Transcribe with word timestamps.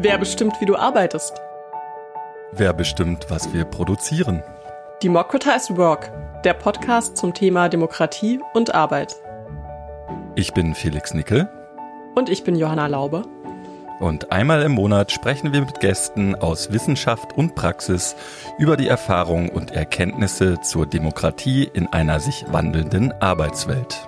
Wer 0.00 0.16
bestimmt, 0.16 0.60
wie 0.60 0.64
du 0.64 0.76
arbeitest? 0.76 1.42
Wer 2.52 2.72
bestimmt, 2.72 3.26
was 3.30 3.52
wir 3.52 3.64
produzieren? 3.64 4.44
Democratize 5.02 5.76
Work, 5.76 6.12
der 6.44 6.54
Podcast 6.54 7.16
zum 7.16 7.34
Thema 7.34 7.68
Demokratie 7.68 8.38
und 8.54 8.76
Arbeit. 8.76 9.16
Ich 10.36 10.54
bin 10.54 10.76
Felix 10.76 11.14
Nickel. 11.14 11.48
Und 12.14 12.28
ich 12.28 12.44
bin 12.44 12.54
Johanna 12.54 12.86
Laube. 12.86 13.24
Und 13.98 14.30
einmal 14.30 14.62
im 14.62 14.70
Monat 14.70 15.10
sprechen 15.10 15.52
wir 15.52 15.62
mit 15.62 15.80
Gästen 15.80 16.36
aus 16.36 16.70
Wissenschaft 16.70 17.36
und 17.36 17.56
Praxis 17.56 18.14
über 18.56 18.76
die 18.76 18.86
Erfahrungen 18.86 19.48
und 19.48 19.72
Erkenntnisse 19.72 20.60
zur 20.60 20.86
Demokratie 20.86 21.68
in 21.72 21.88
einer 21.88 22.20
sich 22.20 22.44
wandelnden 22.52 23.12
Arbeitswelt. 23.20 24.06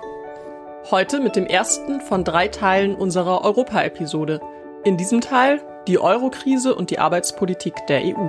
Heute 0.89 1.19
mit 1.19 1.35
dem 1.35 1.47
ersten 1.47 1.99
von 1.99 2.23
drei 2.23 2.47
Teilen 2.47 2.95
unserer 2.95 3.43
Europa-Episode. 3.43 4.39
In 4.85 4.95
diesem 4.95 5.19
Teil 5.19 5.61
die 5.87 5.99
Eurokrise 5.99 6.75
und 6.75 6.91
die 6.91 6.99
Arbeitspolitik 6.99 7.73
der 7.87 8.01
EU. 8.03 8.27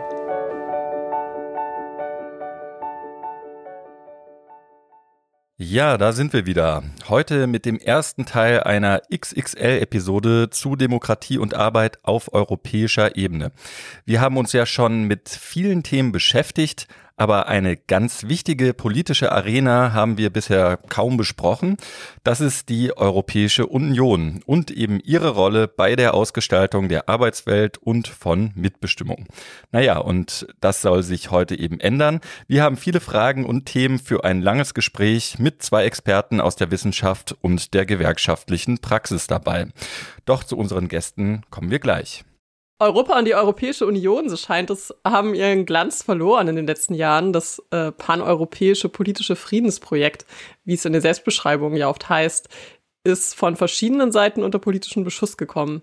Ja, 5.58 5.96
da 5.96 6.12
sind 6.12 6.32
wir 6.32 6.46
wieder. 6.46 6.82
Heute 7.08 7.46
mit 7.46 7.66
dem 7.66 7.78
ersten 7.78 8.26
Teil 8.26 8.60
einer 8.60 9.02
XXL-Episode 9.14 10.50
zu 10.50 10.76
Demokratie 10.76 11.38
und 11.38 11.54
Arbeit 11.54 12.04
auf 12.04 12.32
europäischer 12.32 13.16
Ebene. 13.16 13.52
Wir 14.04 14.20
haben 14.20 14.38
uns 14.38 14.52
ja 14.52 14.66
schon 14.66 15.04
mit 15.04 15.28
vielen 15.28 15.82
Themen 15.82 16.10
beschäftigt, 16.10 16.88
aber 17.22 17.46
eine 17.46 17.76
ganz 17.76 18.24
wichtige 18.24 18.74
politische 18.74 19.30
Arena 19.30 19.92
haben 19.92 20.18
wir 20.18 20.28
bisher 20.30 20.76
kaum 20.88 21.16
besprochen. 21.16 21.76
Das 22.24 22.40
ist 22.40 22.68
die 22.68 22.96
Europäische 22.96 23.68
Union 23.68 24.42
und 24.44 24.72
eben 24.72 24.98
ihre 24.98 25.28
Rolle 25.28 25.68
bei 25.68 25.94
der 25.94 26.14
Ausgestaltung 26.14 26.88
der 26.88 27.08
Arbeitswelt 27.08 27.78
und 27.78 28.08
von 28.08 28.50
Mitbestimmung. 28.56 29.26
Naja, 29.70 29.98
und 29.98 30.48
das 30.60 30.82
soll 30.82 31.04
sich 31.04 31.30
heute 31.30 31.56
eben 31.56 31.78
ändern. 31.78 32.18
Wir 32.48 32.64
haben 32.64 32.76
viele 32.76 32.98
Fragen 32.98 33.46
und 33.46 33.66
Themen 33.66 34.00
für 34.00 34.24
ein 34.24 34.42
langes 34.42 34.74
Gespräch 34.74 35.38
mit 35.38 35.62
zwei 35.62 35.84
Experten 35.84 36.40
aus 36.40 36.56
der 36.56 36.72
Wissenschaft 36.72 37.36
und 37.40 37.72
der 37.72 37.86
gewerkschaftlichen 37.86 38.78
Praxis 38.78 39.28
dabei. 39.28 39.68
Doch 40.24 40.42
zu 40.42 40.56
unseren 40.56 40.88
Gästen 40.88 41.42
kommen 41.50 41.70
wir 41.70 41.78
gleich. 41.78 42.24
Europa 42.82 43.18
und 43.18 43.26
die 43.26 43.34
Europäische 43.34 43.86
Union, 43.86 44.28
so 44.28 44.36
scheint 44.36 44.70
es, 44.70 44.94
haben 45.06 45.34
ihren 45.34 45.66
Glanz 45.66 46.02
verloren 46.02 46.48
in 46.48 46.56
den 46.56 46.66
letzten 46.66 46.94
Jahren. 46.94 47.32
Das 47.32 47.62
äh, 47.70 47.92
paneuropäische 47.92 48.88
politische 48.88 49.36
Friedensprojekt, 49.36 50.26
wie 50.64 50.74
es 50.74 50.84
in 50.84 50.92
der 50.92 51.00
Selbstbeschreibung 51.00 51.76
ja 51.76 51.88
oft 51.88 52.08
heißt, 52.08 52.48
ist 53.04 53.34
von 53.34 53.56
verschiedenen 53.56 54.12
Seiten 54.12 54.42
unter 54.42 54.58
politischen 54.58 55.04
Beschuss 55.04 55.36
gekommen. 55.36 55.82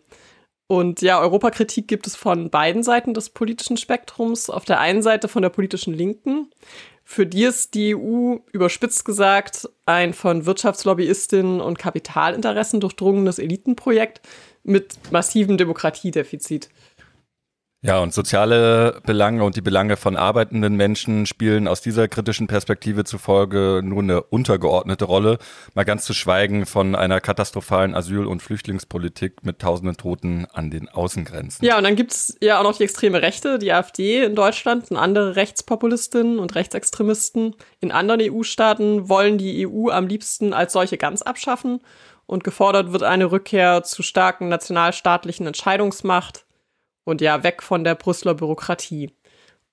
Und 0.67 1.01
ja, 1.01 1.19
Europakritik 1.19 1.87
gibt 1.87 2.05
es 2.05 2.15
von 2.15 2.51
beiden 2.51 2.83
Seiten 2.83 3.15
des 3.15 3.31
politischen 3.31 3.75
Spektrums. 3.75 4.51
Auf 4.51 4.65
der 4.65 4.79
einen 4.79 5.01
Seite 5.01 5.27
von 5.27 5.41
der 5.41 5.49
politischen 5.49 5.95
Linken, 5.95 6.51
für 7.03 7.25
die 7.25 7.45
ist 7.45 7.73
die 7.73 7.95
EU, 7.95 8.35
überspitzt 8.51 9.03
gesagt, 9.03 9.67
ein 9.87 10.13
von 10.13 10.45
Wirtschaftslobbyisten 10.45 11.59
und 11.59 11.79
Kapitalinteressen 11.79 12.79
durchdrungenes 12.81 13.39
Elitenprojekt 13.39 14.21
mit 14.63 15.11
massivem 15.11 15.57
Demokratiedefizit. 15.57 16.69
Ja, 17.81 17.99
und 17.99 18.13
soziale 18.13 18.99
Belange 19.05 19.41
und 19.45 19.55
die 19.55 19.61
Belange 19.61 19.95
von 19.95 20.17
arbeitenden 20.17 20.75
Menschen 20.75 21.25
spielen 21.25 21.65
aus 21.65 21.79
dieser 21.79 22.09
kritischen 22.09 22.47
Perspektive 22.47 23.05
zufolge 23.05 23.79
nur 23.81 24.03
eine 24.03 24.21
untergeordnete 24.21 25.05
Rolle, 25.05 25.37
mal 25.75 25.85
ganz 25.85 26.03
zu 26.03 26.13
schweigen 26.13 26.65
von 26.65 26.93
einer 26.93 27.21
katastrophalen 27.21 27.95
Asyl- 27.95 28.25
und 28.25 28.41
Flüchtlingspolitik 28.41 29.45
mit 29.45 29.59
tausenden 29.59 29.95
Toten 29.95 30.45
an 30.51 30.71
den 30.71 30.89
Außengrenzen. 30.89 31.65
Ja, 31.65 31.77
und 31.77 31.85
dann 31.85 31.95
gibt's 31.95 32.35
ja 32.41 32.59
auch 32.59 32.63
noch 32.63 32.75
die 32.75 32.83
extreme 32.83 33.21
Rechte, 33.21 33.59
die 33.59 33.71
AfD 33.71 34.25
in 34.25 34.35
Deutschland 34.35 34.91
und 34.91 34.97
andere 34.97 35.37
Rechtspopulistinnen 35.37 36.37
und 36.37 36.55
Rechtsextremisten. 36.55 37.55
In 37.79 37.93
anderen 37.93 38.19
EU-Staaten 38.21 39.07
wollen 39.07 39.37
die 39.37 39.65
EU 39.65 39.89
am 39.89 40.05
liebsten 40.05 40.51
als 40.51 40.73
solche 40.73 40.97
ganz 40.97 41.21
abschaffen 41.21 41.79
und 42.25 42.43
gefordert 42.43 42.91
wird 42.91 43.03
eine 43.03 43.31
Rückkehr 43.31 43.83
zu 43.83 44.03
starken 44.03 44.49
nationalstaatlichen 44.49 45.47
Entscheidungsmacht 45.47 46.43
und 47.09 47.21
ja, 47.21 47.43
weg 47.43 47.61
von 47.63 47.83
der 47.83 47.95
Brüsseler 47.95 48.35
Bürokratie. 48.35 49.11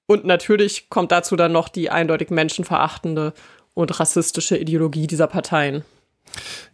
Und 0.07 0.25
natürlich 0.25 0.89
kommt 0.89 1.13
dazu 1.13 1.37
dann 1.37 1.53
noch 1.53 1.69
die 1.69 1.91
eindeutig 1.91 2.31
menschenverachtende 2.31 3.33
und 3.75 4.01
rassistische 4.01 4.57
Ideologie 4.57 5.07
dieser 5.07 5.27
Parteien. 5.27 5.85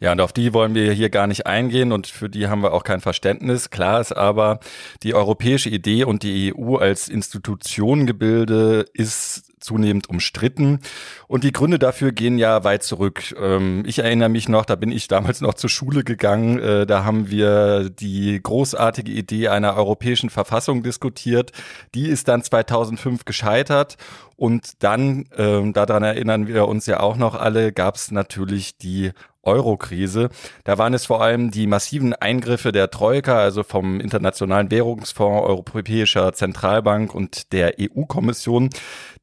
Ja, 0.00 0.12
und 0.12 0.20
auf 0.20 0.32
die 0.32 0.54
wollen 0.54 0.74
wir 0.74 0.92
hier 0.92 1.10
gar 1.10 1.26
nicht 1.26 1.46
eingehen 1.46 1.92
und 1.92 2.06
für 2.06 2.28
die 2.28 2.48
haben 2.48 2.62
wir 2.62 2.72
auch 2.72 2.84
kein 2.84 3.00
Verständnis. 3.00 3.70
Klar 3.70 4.00
ist 4.00 4.12
aber, 4.12 4.60
die 5.02 5.14
europäische 5.14 5.68
Idee 5.68 6.04
und 6.04 6.22
die 6.22 6.54
EU 6.54 6.76
als 6.76 7.08
Institutionengebilde 7.08 8.86
ist 8.92 9.51
zunehmend 9.62 10.08
umstritten. 10.08 10.80
Und 11.26 11.44
die 11.44 11.52
Gründe 11.52 11.78
dafür 11.78 12.12
gehen 12.12 12.38
ja 12.38 12.64
weit 12.64 12.82
zurück. 12.82 13.34
Ähm, 13.40 13.84
ich 13.86 14.00
erinnere 14.00 14.28
mich 14.28 14.48
noch, 14.48 14.64
da 14.64 14.76
bin 14.76 14.92
ich 14.92 15.08
damals 15.08 15.40
noch 15.40 15.54
zur 15.54 15.70
Schule 15.70 16.04
gegangen. 16.04 16.58
Äh, 16.58 16.86
da 16.86 17.04
haben 17.04 17.30
wir 17.30 17.88
die 17.90 18.40
großartige 18.42 19.10
Idee 19.10 19.48
einer 19.48 19.76
europäischen 19.76 20.30
Verfassung 20.30 20.82
diskutiert. 20.82 21.52
Die 21.94 22.08
ist 22.08 22.28
dann 22.28 22.42
2005 22.42 23.24
gescheitert. 23.24 23.96
Und 24.36 24.82
dann, 24.82 25.24
ähm, 25.36 25.72
daran 25.72 26.02
erinnern 26.02 26.46
wir 26.46 26.68
uns 26.68 26.86
ja 26.86 27.00
auch 27.00 27.16
noch 27.16 27.34
alle, 27.34 27.72
gab 27.72 27.96
es 27.96 28.10
natürlich 28.10 28.76
die 28.76 29.12
Euro-Krise. 29.42 30.28
Da 30.64 30.78
waren 30.78 30.94
es 30.94 31.04
vor 31.06 31.22
allem 31.22 31.50
die 31.50 31.66
massiven 31.66 32.14
Eingriffe 32.14 32.72
der 32.72 32.90
Troika, 32.90 33.38
also 33.38 33.62
vom 33.62 34.00
Internationalen 34.00 34.70
Währungsfonds, 34.70 35.46
Europäischer 35.46 36.32
Zentralbank 36.32 37.14
und 37.14 37.52
der 37.52 37.74
EU-Kommission, 37.80 38.70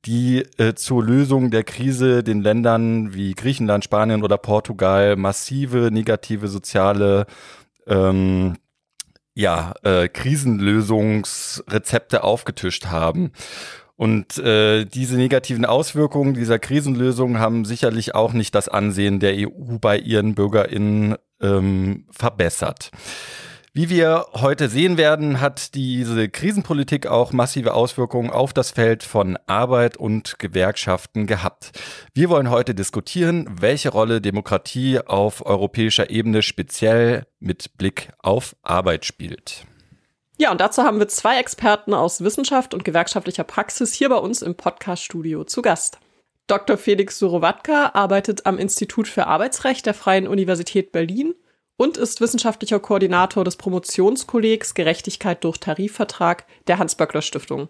die 0.06 0.44
äh, 0.58 0.76
zur 0.76 1.04
Lösung 1.04 1.52
der 1.52 1.64
Krise 1.64 2.24
den 2.24 2.42
Ländern 2.42 3.14
wie 3.14 3.34
Griechenland, 3.34 3.84
Spanien 3.84 4.24
oder 4.24 4.38
Portugal 4.38 5.16
massive 5.16 5.90
negative 5.92 6.48
soziale 6.48 7.26
ähm, 7.88 8.58
ja, 9.36 9.74
äh, 9.84 10.08
Krisenlösungsrezepte 10.10 12.26
aufgetischt 12.26 12.88
haben. 12.88 13.32
Und 14.00 14.38
äh, 14.38 14.86
diese 14.86 15.18
negativen 15.18 15.66
Auswirkungen 15.66 16.34
dieser 16.34 16.58
Krisenlösung 16.58 17.38
haben 17.38 17.66
sicherlich 17.66 18.16
auch 18.16 18.32
nicht 18.32 18.56
das 18.56 18.70
Ansehen 18.70 19.20
der 19.20 19.34
EU 19.36 19.78
bei 19.82 19.98
ihren 19.98 20.36
BürgerInnen 20.36 21.18
ähm, 21.42 22.06
verbessert. 22.10 22.92
Wie 23.74 23.90
wir 23.90 24.28
heute 24.36 24.70
sehen 24.70 24.96
werden, 24.96 25.42
hat 25.42 25.76
diese 25.76 26.30
Krisenpolitik 26.30 27.08
auch 27.08 27.34
massive 27.34 27.74
Auswirkungen 27.74 28.30
auf 28.30 28.54
das 28.54 28.72
Feld 28.72 29.04
von 29.04 29.38
Arbeit 29.48 29.98
und 29.98 30.40
Gewerkschaften 30.40 31.28
gehabt. 31.28 31.72
Wir 32.14 32.30
wollen 32.30 32.50
heute 32.50 32.74
diskutieren, 32.74 33.50
welche 33.60 33.90
Rolle 33.90 34.22
Demokratie 34.22 35.02
auf 35.06 35.46
europäischer 35.46 36.10
Ebene 36.10 36.42
speziell 36.42 37.26
mit 37.42 37.78
Blick 37.78 38.14
auf 38.20 38.56
Arbeit 38.64 39.04
spielt. 39.04 39.66
Ja, 40.42 40.52
und 40.52 40.62
dazu 40.62 40.84
haben 40.84 41.00
wir 41.00 41.10
zwei 41.10 41.38
Experten 41.38 41.94
aus 41.94 42.24
Wissenschaft 42.24 42.74
und 42.74 42.86
gewerkschaftlicher 42.86 43.44
Praxis 43.44 43.94
hier 43.94 44.08
bei 44.08 44.16
uns 44.16 44.42
im 44.42 44.56
Podcast-Studio 44.56 45.44
zu 45.44 45.62
Gast. 45.62 46.00
Dr. 46.48 46.78
Felix 46.78 47.20
Surowatka 47.20 47.92
arbeitet 47.94 48.46
am 48.46 48.58
Institut 48.58 49.10
für 49.10 49.28
Arbeitsrecht 49.28 49.86
der 49.86 49.94
Freien 49.94 50.30
Universität 50.30 50.94
Berlin 50.94 51.36
und 51.76 51.98
ist 51.98 52.22
wissenschaftlicher 52.22 52.80
Koordinator 52.80 53.44
des 53.44 53.58
Promotionskollegs 53.58 54.76
Gerechtigkeit 54.76 55.44
durch 55.44 55.58
Tarifvertrag 55.58 56.46
der 56.68 56.80
Hans-Böckler-Stiftung. 56.80 57.68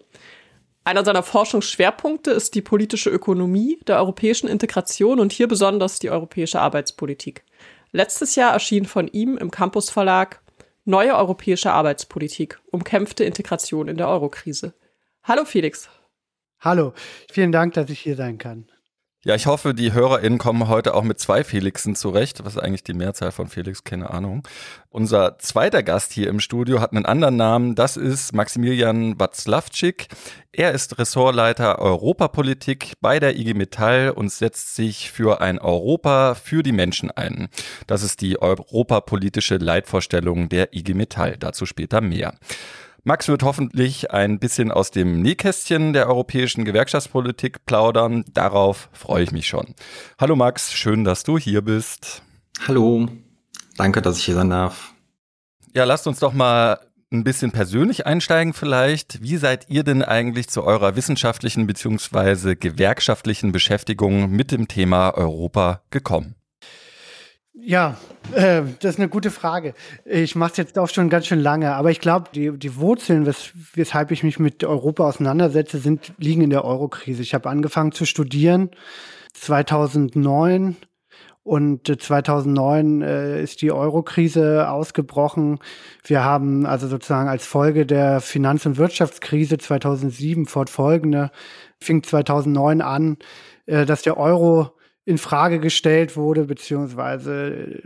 Einer 0.84 1.04
seiner 1.04 1.24
Forschungsschwerpunkte 1.24 2.30
ist 2.30 2.54
die 2.54 2.62
politische 2.62 3.10
Ökonomie 3.10 3.80
der 3.88 3.96
europäischen 3.96 4.48
Integration 4.48 5.18
und 5.18 5.32
hier 5.32 5.48
besonders 5.48 5.98
die 5.98 6.10
europäische 6.10 6.60
Arbeitspolitik. 6.60 7.42
Letztes 7.90 8.36
Jahr 8.36 8.52
erschien 8.52 8.84
von 8.84 9.08
ihm 9.08 9.36
im 9.38 9.50
Campus 9.50 9.90
Verlag 9.90 10.40
Neue 10.84 11.14
europäische 11.14 11.72
Arbeitspolitik, 11.72 12.58
umkämpfte 12.70 13.24
Integration 13.24 13.88
in 13.88 13.96
der 13.96 14.08
Eurokrise. 14.08 14.74
Hallo 15.22 15.44
Felix. 15.44 15.90
Hallo, 16.58 16.94
vielen 17.30 17.52
Dank, 17.52 17.74
dass 17.74 17.90
ich 17.90 18.00
hier 18.00 18.16
sein 18.16 18.38
kann. 18.38 18.70
Ja, 19.22 19.34
ich 19.34 19.44
hoffe, 19.44 19.74
die 19.74 19.92
HörerInnen 19.92 20.38
kommen 20.38 20.66
heute 20.66 20.94
auch 20.94 21.02
mit 21.02 21.20
zwei 21.20 21.44
Felixen 21.44 21.94
zurecht. 21.94 22.42
Was 22.42 22.56
ist 22.56 22.62
eigentlich 22.62 22.84
die 22.84 22.94
Mehrzahl 22.94 23.32
von 23.32 23.48
Felix? 23.48 23.84
Keine 23.84 24.08
Ahnung. 24.08 24.48
Unser 24.88 25.38
zweiter 25.38 25.82
Gast 25.82 26.14
hier 26.14 26.30
im 26.30 26.40
Studio 26.40 26.80
hat 26.80 26.92
einen 26.92 27.04
anderen 27.04 27.36
Namen. 27.36 27.74
Das 27.74 27.98
ist 27.98 28.32
Maximilian 28.32 29.20
Watzlawczyk. 29.20 30.08
Er 30.52 30.72
ist 30.72 30.98
Ressortleiter 30.98 31.80
Europapolitik 31.80 32.94
bei 33.02 33.20
der 33.20 33.38
IG 33.38 33.52
Metall 33.52 34.08
und 34.08 34.32
setzt 34.32 34.74
sich 34.74 35.10
für 35.10 35.42
ein 35.42 35.58
Europa 35.58 36.34
für 36.34 36.62
die 36.62 36.72
Menschen 36.72 37.10
ein. 37.10 37.50
Das 37.86 38.02
ist 38.02 38.22
die 38.22 38.40
europapolitische 38.40 39.58
Leitvorstellung 39.58 40.48
der 40.48 40.74
IG 40.74 40.94
Metall. 40.94 41.36
Dazu 41.38 41.66
später 41.66 42.00
mehr. 42.00 42.36
Max 43.02 43.28
wird 43.28 43.42
hoffentlich 43.42 44.10
ein 44.10 44.38
bisschen 44.38 44.70
aus 44.70 44.90
dem 44.90 45.22
Nähkästchen 45.22 45.94
der 45.94 46.06
europäischen 46.08 46.66
Gewerkschaftspolitik 46.66 47.64
plaudern. 47.64 48.24
Darauf 48.34 48.90
freue 48.92 49.22
ich 49.22 49.32
mich 49.32 49.46
schon. 49.46 49.74
Hallo 50.20 50.36
Max, 50.36 50.74
schön, 50.74 51.04
dass 51.04 51.22
du 51.22 51.38
hier 51.38 51.62
bist. 51.62 52.22
Hallo, 52.66 53.08
danke, 53.76 54.02
dass 54.02 54.18
ich 54.18 54.24
hier 54.24 54.34
sein 54.34 54.50
darf. 54.50 54.92
Ja, 55.74 55.84
lasst 55.84 56.06
uns 56.06 56.18
doch 56.18 56.34
mal 56.34 56.78
ein 57.10 57.24
bisschen 57.24 57.52
persönlich 57.52 58.06
einsteigen 58.06 58.52
vielleicht. 58.52 59.22
Wie 59.22 59.38
seid 59.38 59.70
ihr 59.70 59.82
denn 59.82 60.02
eigentlich 60.02 60.48
zu 60.48 60.62
eurer 60.62 60.94
wissenschaftlichen 60.94 61.66
beziehungsweise 61.66 62.54
gewerkschaftlichen 62.54 63.50
Beschäftigung 63.50 64.30
mit 64.30 64.52
dem 64.52 64.68
Thema 64.68 65.14
Europa 65.14 65.82
gekommen? 65.90 66.34
Ja, 67.52 67.96
äh, 68.32 68.62
das 68.80 68.94
ist 68.94 68.98
eine 69.00 69.08
gute 69.08 69.30
Frage. 69.30 69.74
Ich 70.04 70.36
mache 70.36 70.52
es 70.52 70.56
jetzt 70.56 70.78
auch 70.78 70.88
schon 70.88 71.10
ganz 71.10 71.26
schön 71.26 71.40
lange, 71.40 71.74
aber 71.74 71.90
ich 71.90 72.00
glaube, 72.00 72.30
die, 72.32 72.56
die 72.56 72.76
Wurzeln, 72.76 73.26
wes 73.26 73.52
weshalb 73.74 74.12
ich 74.12 74.22
mich 74.22 74.38
mit 74.38 74.62
Europa 74.64 75.04
auseinandersetze, 75.08 75.78
sind, 75.78 76.12
liegen 76.18 76.42
in 76.42 76.50
der 76.50 76.64
Eurokrise. 76.64 77.22
Ich 77.22 77.34
habe 77.34 77.50
angefangen 77.50 77.92
zu 77.92 78.06
studieren 78.06 78.70
2009 79.34 80.76
und 81.42 82.02
2009 82.02 83.02
äh, 83.02 83.42
ist 83.42 83.62
die 83.62 83.72
Eurokrise 83.72 84.70
ausgebrochen. 84.70 85.58
Wir 86.04 86.22
haben 86.22 86.66
also 86.66 86.86
sozusagen 86.86 87.28
als 87.28 87.46
Folge 87.46 87.84
der 87.84 88.20
Finanz- 88.20 88.66
und 88.66 88.76
Wirtschaftskrise 88.76 89.58
2007 89.58 90.46
fortfolgende, 90.46 91.32
fing 91.80 92.04
2009 92.04 92.80
an, 92.80 93.16
äh, 93.66 93.86
dass 93.86 94.02
der 94.02 94.18
Euro 94.18 94.72
in 95.10 95.18
Frage 95.18 95.58
gestellt 95.58 96.16
wurde, 96.16 96.44
beziehungsweise 96.44 97.80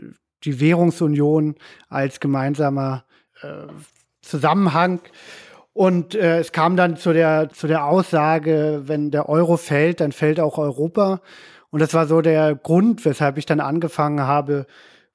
die 0.44 0.60
Währungsunion 0.60 1.56
als 1.88 2.20
gemeinsamer 2.20 3.04
äh, 3.40 3.66
Zusammenhang. 4.20 5.00
Und 5.72 6.14
äh, 6.14 6.38
es 6.38 6.52
kam 6.52 6.76
dann 6.76 6.96
zu 6.96 7.12
der, 7.12 7.48
zu 7.48 7.66
der 7.66 7.86
Aussage, 7.86 8.82
wenn 8.84 9.10
der 9.10 9.28
Euro 9.28 9.56
fällt, 9.56 10.00
dann 10.00 10.12
fällt 10.12 10.38
auch 10.38 10.58
Europa. 10.58 11.20
Und 11.70 11.80
das 11.80 11.94
war 11.94 12.06
so 12.06 12.20
der 12.20 12.54
Grund, 12.54 13.04
weshalb 13.04 13.38
ich 13.38 13.46
dann 13.46 13.60
angefangen 13.60 14.20
habe, 14.20 14.66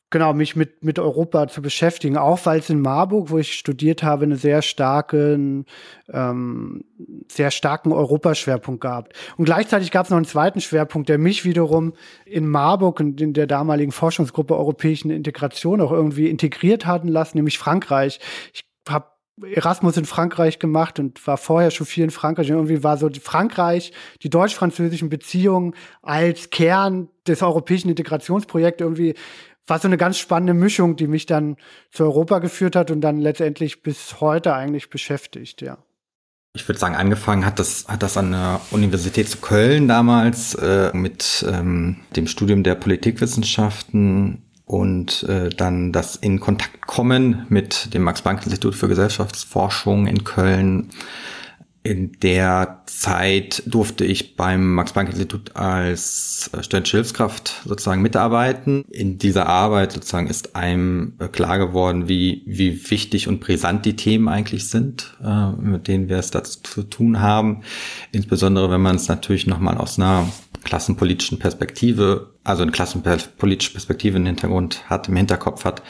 genau, 0.09 0.33
mich 0.33 0.55
mit, 0.55 0.83
mit 0.83 0.99
Europa 0.99 1.47
zu 1.47 1.61
beschäftigen. 1.61 2.17
Auch 2.17 2.45
weil 2.45 2.59
es 2.59 2.69
in 2.69 2.81
Marburg, 2.81 3.29
wo 3.29 3.37
ich 3.37 3.53
studiert 3.53 4.03
habe, 4.03 4.25
eine 4.25 4.35
sehr 4.35 4.61
starke, 4.61 5.63
ähm, 6.11 6.83
sehr 7.31 7.51
starken 7.51 7.91
Europaschwerpunkt 7.91 8.81
gab. 8.81 9.13
Und 9.37 9.45
gleichzeitig 9.45 9.91
gab 9.91 10.05
es 10.05 10.09
noch 10.09 10.17
einen 10.17 10.25
zweiten 10.25 10.61
Schwerpunkt, 10.61 11.09
der 11.09 11.17
mich 11.17 11.45
wiederum 11.45 11.93
in 12.25 12.47
Marburg 12.47 12.99
und 12.99 13.21
in 13.21 13.33
der 13.33 13.47
damaligen 13.47 13.91
Forschungsgruppe 13.91 14.57
europäischen 14.57 15.11
Integration 15.11 15.81
auch 15.81 15.91
irgendwie 15.91 16.29
integriert 16.29 16.85
hatten 16.85 17.07
lassen, 17.07 17.37
nämlich 17.37 17.57
Frankreich. 17.57 18.19
Ich 18.53 18.63
habe 18.87 19.05
Erasmus 19.43 19.97
in 19.97 20.05
Frankreich 20.05 20.59
gemacht 20.59 20.99
und 20.99 21.25
war 21.25 21.37
vorher 21.37 21.71
schon 21.71 21.87
viel 21.87 22.03
in 22.03 22.11
Frankreich. 22.11 22.49
Und 22.51 22.57
irgendwie 22.57 22.83
war 22.83 22.97
so 22.97 23.09
Frankreich, 23.21 23.91
die 24.21 24.29
deutsch-französischen 24.29 25.09
Beziehungen 25.09 25.75
als 26.01 26.49
Kern 26.49 27.09
des 27.27 27.41
europäischen 27.41 27.89
Integrationsprojekts 27.89 28.81
irgendwie 28.81 29.15
war 29.69 29.79
so 29.79 29.87
eine 29.87 29.97
ganz 29.97 30.17
spannende 30.17 30.53
Mischung, 30.53 30.95
die 30.95 31.07
mich 31.07 31.25
dann 31.25 31.57
zu 31.91 32.03
Europa 32.03 32.39
geführt 32.39 32.75
hat 32.75 32.91
und 32.91 33.01
dann 33.01 33.19
letztendlich 33.19 33.83
bis 33.83 34.21
heute 34.21 34.53
eigentlich 34.53 34.89
beschäftigt, 34.89 35.61
ja. 35.61 35.77
Ich 36.55 36.67
würde 36.67 36.79
sagen, 36.79 36.95
angefangen 36.95 37.45
hat 37.45 37.59
das, 37.59 37.87
hat 37.87 38.01
das 38.01 38.17
an 38.17 38.31
der 38.31 38.59
Universität 38.71 39.29
zu 39.29 39.37
Köln 39.37 39.87
damals 39.87 40.55
äh, 40.55 40.89
mit 40.93 41.45
ähm, 41.47 41.97
dem 42.15 42.25
Studium 42.25 42.63
der 42.63 42.73
Politikwissenschaften 42.73 44.43
und 44.65 45.23
äh, 45.23 45.49
dann 45.49 45.91
das 45.91 46.15
in 46.15 46.39
Kontakt 46.39 46.85
kommen 46.87 47.45
mit 47.49 47.93
dem 47.93 48.01
Max-Planck-Institut 48.03 48.75
für 48.75 48.87
Gesellschaftsforschung 48.87 50.07
in 50.07 50.23
Köln. 50.23 50.89
In 51.89 52.11
der 52.21 52.83
Zeit 52.85 53.63
durfte 53.65 54.05
ich 54.05 54.35
beim 54.35 54.75
Max-Planck-Institut 54.75 55.55
als 55.55 56.47
äh, 56.53 56.61
studentische 56.61 56.97
Hilfskraft 56.97 57.63
sozusagen 57.65 58.03
mitarbeiten. 58.03 58.85
In 58.91 59.17
dieser 59.17 59.47
Arbeit 59.47 59.93
sozusagen 59.93 60.27
ist 60.27 60.55
einem 60.55 61.13
äh, 61.17 61.27
klar 61.29 61.57
geworden, 61.57 62.07
wie, 62.07 62.43
wie 62.45 62.91
wichtig 62.91 63.27
und 63.27 63.39
brisant 63.39 63.87
die 63.87 63.95
Themen 63.95 64.27
eigentlich 64.27 64.69
sind, 64.69 65.17
äh, 65.25 65.49
mit 65.53 65.87
denen 65.87 66.09
wir 66.09 66.17
es 66.17 66.29
dazu 66.29 66.59
zu 66.61 66.83
tun 66.83 67.21
haben. 67.21 67.63
Insbesondere, 68.11 68.69
wenn 68.69 68.81
man 68.81 68.97
es 68.97 69.07
natürlich 69.07 69.47
nochmal 69.47 69.79
aus 69.79 69.97
einer 69.97 70.31
klassenpolitischen 70.63 71.39
Perspektive, 71.39 72.35
also 72.43 72.61
eine 72.61 72.71
klassenpolitische 72.71 73.73
Perspektive 73.73 74.17
im 74.17 74.27
Hintergrund 74.27 74.87
hat, 74.91 75.07
im 75.07 75.15
Hinterkopf 75.15 75.65
hat. 75.65 75.81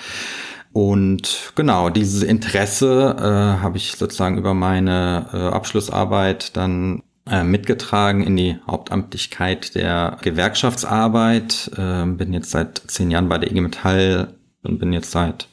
Und 0.71 1.54
genau, 1.56 1.89
dieses 1.89 2.21
Interesse 2.24 3.16
äh, 3.18 3.62
habe 3.62 3.77
ich 3.77 3.94
sozusagen 3.94 4.38
über 4.38 4.54
meine 4.54 5.27
äh, 5.33 5.38
Abschlussarbeit 5.38 6.56
dann 6.56 7.01
äh, 7.30 7.44
mitgetragen 7.44 8.24
in 8.24 8.36
die 8.36 8.57
Hauptamtlichkeit 8.68 9.75
der 9.75 10.18
Gewerkschaftsarbeit. 10.21 11.71
Äh, 11.75 12.06
bin 12.06 12.33
jetzt 12.33 12.51
seit 12.51 12.83
zehn 12.88 13.10
Jahren 13.10 13.30
bei 13.30 13.38
der 13.38 13.51
IG 13.51 13.62
Metall 13.62 14.36
und 14.63 14.80
bin 14.80 14.94
jetzt 14.94 15.12
seit 15.12 15.48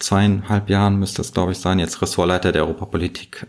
zweieinhalb 0.00 0.68
Jahren, 0.68 0.98
müsste 0.98 1.22
es 1.22 1.32
glaube 1.32 1.52
ich 1.52 1.58
sein, 1.58 1.78
jetzt 1.78 2.02
Ressortleiter 2.02 2.52
der 2.52 2.64
Europapolitik. 2.64 3.46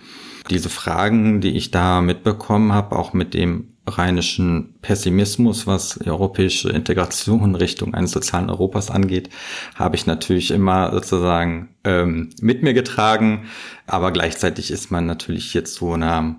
Diese 0.49 0.69
Fragen, 0.69 1.41
die 1.41 1.57
ich 1.57 1.71
da 1.71 2.01
mitbekommen 2.01 2.71
habe, 2.71 2.95
auch 2.95 3.13
mit 3.13 3.33
dem 3.33 3.74
rheinischen 3.87 4.75
Pessimismus, 4.81 5.67
was 5.67 5.99
die 6.03 6.09
europäische 6.09 6.69
Integration 6.69 7.55
Richtung 7.55 7.93
eines 7.93 8.11
sozialen 8.11 8.49
Europas 8.49 8.89
angeht, 8.89 9.29
habe 9.75 9.95
ich 9.95 10.05
natürlich 10.05 10.51
immer 10.51 10.91
sozusagen 10.91 11.69
ähm, 11.83 12.29
mit 12.41 12.63
mir 12.63 12.73
getragen. 12.73 13.45
Aber 13.87 14.11
gleichzeitig 14.11 14.71
ist 14.71 14.91
man 14.91 15.05
natürlich 15.05 15.53
jetzt 15.53 15.75
so 15.75 15.93
einer 15.93 16.37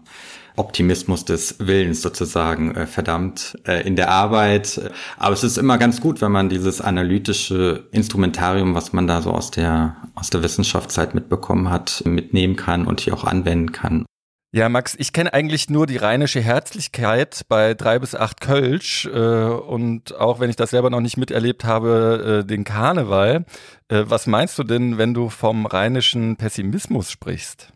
Optimismus 0.57 1.25
des 1.25 1.57
Willens 1.59 2.03
sozusagen 2.03 2.75
äh, 2.75 2.87
verdammt 2.87 3.59
äh, 3.67 3.87
in 3.87 3.95
der 3.95 4.11
Arbeit. 4.11 4.81
Aber 5.19 5.35
es 5.35 5.45
ist 5.45 5.59
immer 5.59 5.79
ganz 5.79 6.01
gut, 6.01 6.21
wenn 6.23 6.33
man 6.33 6.49
dieses 6.49 6.81
analytische 6.81 7.85
Instrumentarium, 7.93 8.75
was 8.75 8.93
man 8.93 9.07
da 9.07 9.21
so 9.21 9.31
aus 9.31 9.51
der 9.51 9.97
aus 10.15 10.31
der 10.31 10.43
Wissenschaftszeit 10.43 11.15
mitbekommen 11.15 11.71
hat, 11.71 12.03
mitnehmen 12.07 12.57
kann 12.57 12.87
und 12.87 13.01
hier 13.01 13.15
auch 13.15 13.25
anwenden 13.25 13.73
kann. 13.73 14.07
Ja, 14.53 14.69
Max, 14.69 14.95
ich 14.99 15.13
kenne 15.13 15.35
eigentlich 15.35 15.69
nur 15.69 15.87
die 15.87 15.97
rheinische 15.97 16.41
Herzlichkeit 16.41 17.43
bei 17.49 17.75
drei 17.75 17.99
bis 17.99 18.15
acht 18.15 18.41
Kölsch 18.41 19.07
äh, 19.07 19.19
und 19.19 20.15
auch 20.15 20.41
wenn 20.41 20.49
ich 20.49 20.57
das 20.57 20.71
selber 20.71 20.89
noch 20.89 21.01
nicht 21.01 21.17
miterlebt 21.17 21.65
habe, 21.65 22.43
äh, 22.43 22.47
den 22.47 22.65
Karneval. 22.65 23.45
Äh, 23.89 24.05
was 24.07 24.27
meinst 24.27 24.59
du 24.59 24.63
denn, 24.63 24.99
wenn 24.99 25.15
du 25.15 25.29
vom 25.29 25.67
rheinischen 25.67 26.37
Pessimismus 26.37 27.11
sprichst? 27.11 27.73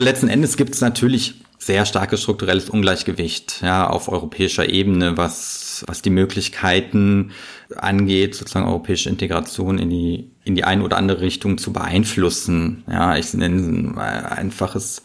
Letzten 0.00 0.28
Endes 0.28 0.56
gibt 0.56 0.74
es 0.74 0.80
natürlich 0.80 1.44
sehr 1.58 1.86
starkes 1.86 2.22
strukturelles 2.22 2.68
Ungleichgewicht 2.68 3.62
ja, 3.62 3.88
auf 3.88 4.08
europäischer 4.08 4.68
Ebene, 4.68 5.16
was, 5.16 5.84
was 5.86 6.02
die 6.02 6.10
Möglichkeiten 6.10 7.32
angeht, 7.76 8.34
sozusagen 8.34 8.66
europäische 8.66 9.08
Integration 9.08 9.78
in 9.78 9.90
die, 9.90 10.33
in 10.44 10.54
die 10.54 10.64
eine 10.64 10.82
oder 10.82 10.96
andere 10.98 11.20
Richtung 11.20 11.58
zu 11.58 11.72
beeinflussen. 11.72 12.84
Ja, 12.86 13.16
ich 13.16 13.32
nenne 13.34 13.56
ein 13.56 13.98
einfaches 13.98 15.02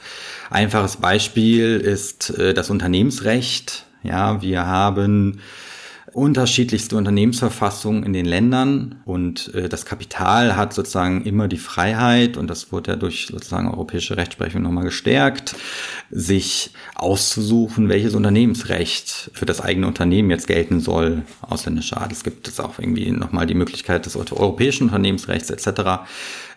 Einfaches 0.49 0.97
Beispiel 0.97 1.77
ist 1.77 2.31
äh, 2.37 2.53
das 2.53 2.69
Unternehmensrecht. 2.69 3.85
Ja, 4.01 4.41
wir 4.41 4.65
haben 4.65 5.41
unterschiedlichste 6.19 6.97
Unternehmensverfassungen 6.97 8.03
in 8.03 8.13
den 8.13 8.25
Ländern 8.25 9.01
und 9.05 9.53
äh, 9.55 9.69
das 9.69 9.85
Kapital 9.85 10.57
hat 10.57 10.73
sozusagen 10.73 11.23
immer 11.23 11.47
die 11.47 11.57
Freiheit 11.57 12.35
und 12.35 12.49
das 12.49 12.71
wurde 12.71 12.91
ja 12.91 12.97
durch 12.97 13.27
sozusagen 13.27 13.69
europäische 13.69 14.17
Rechtsprechung 14.17 14.61
nochmal 14.61 14.83
gestärkt, 14.83 15.55
sich 16.11 16.71
auszusuchen, 16.95 17.87
welches 17.87 18.15
Unternehmensrecht 18.15 19.31
für 19.33 19.45
das 19.45 19.61
eigene 19.61 19.87
Unternehmen 19.87 20.29
jetzt 20.29 20.47
gelten 20.47 20.81
soll, 20.81 21.23
ausländischer 21.41 22.01
Art. 22.01 22.11
Es 22.11 22.23
gibt 22.23 22.47
jetzt 22.47 22.59
auch 22.59 22.79
irgendwie 22.79 23.09
nochmal 23.11 23.47
die 23.47 23.53
Möglichkeit 23.53 24.05
des 24.05 24.17
europäischen 24.17 24.87
Unternehmensrechts 24.87 25.49
etc. 25.49 26.03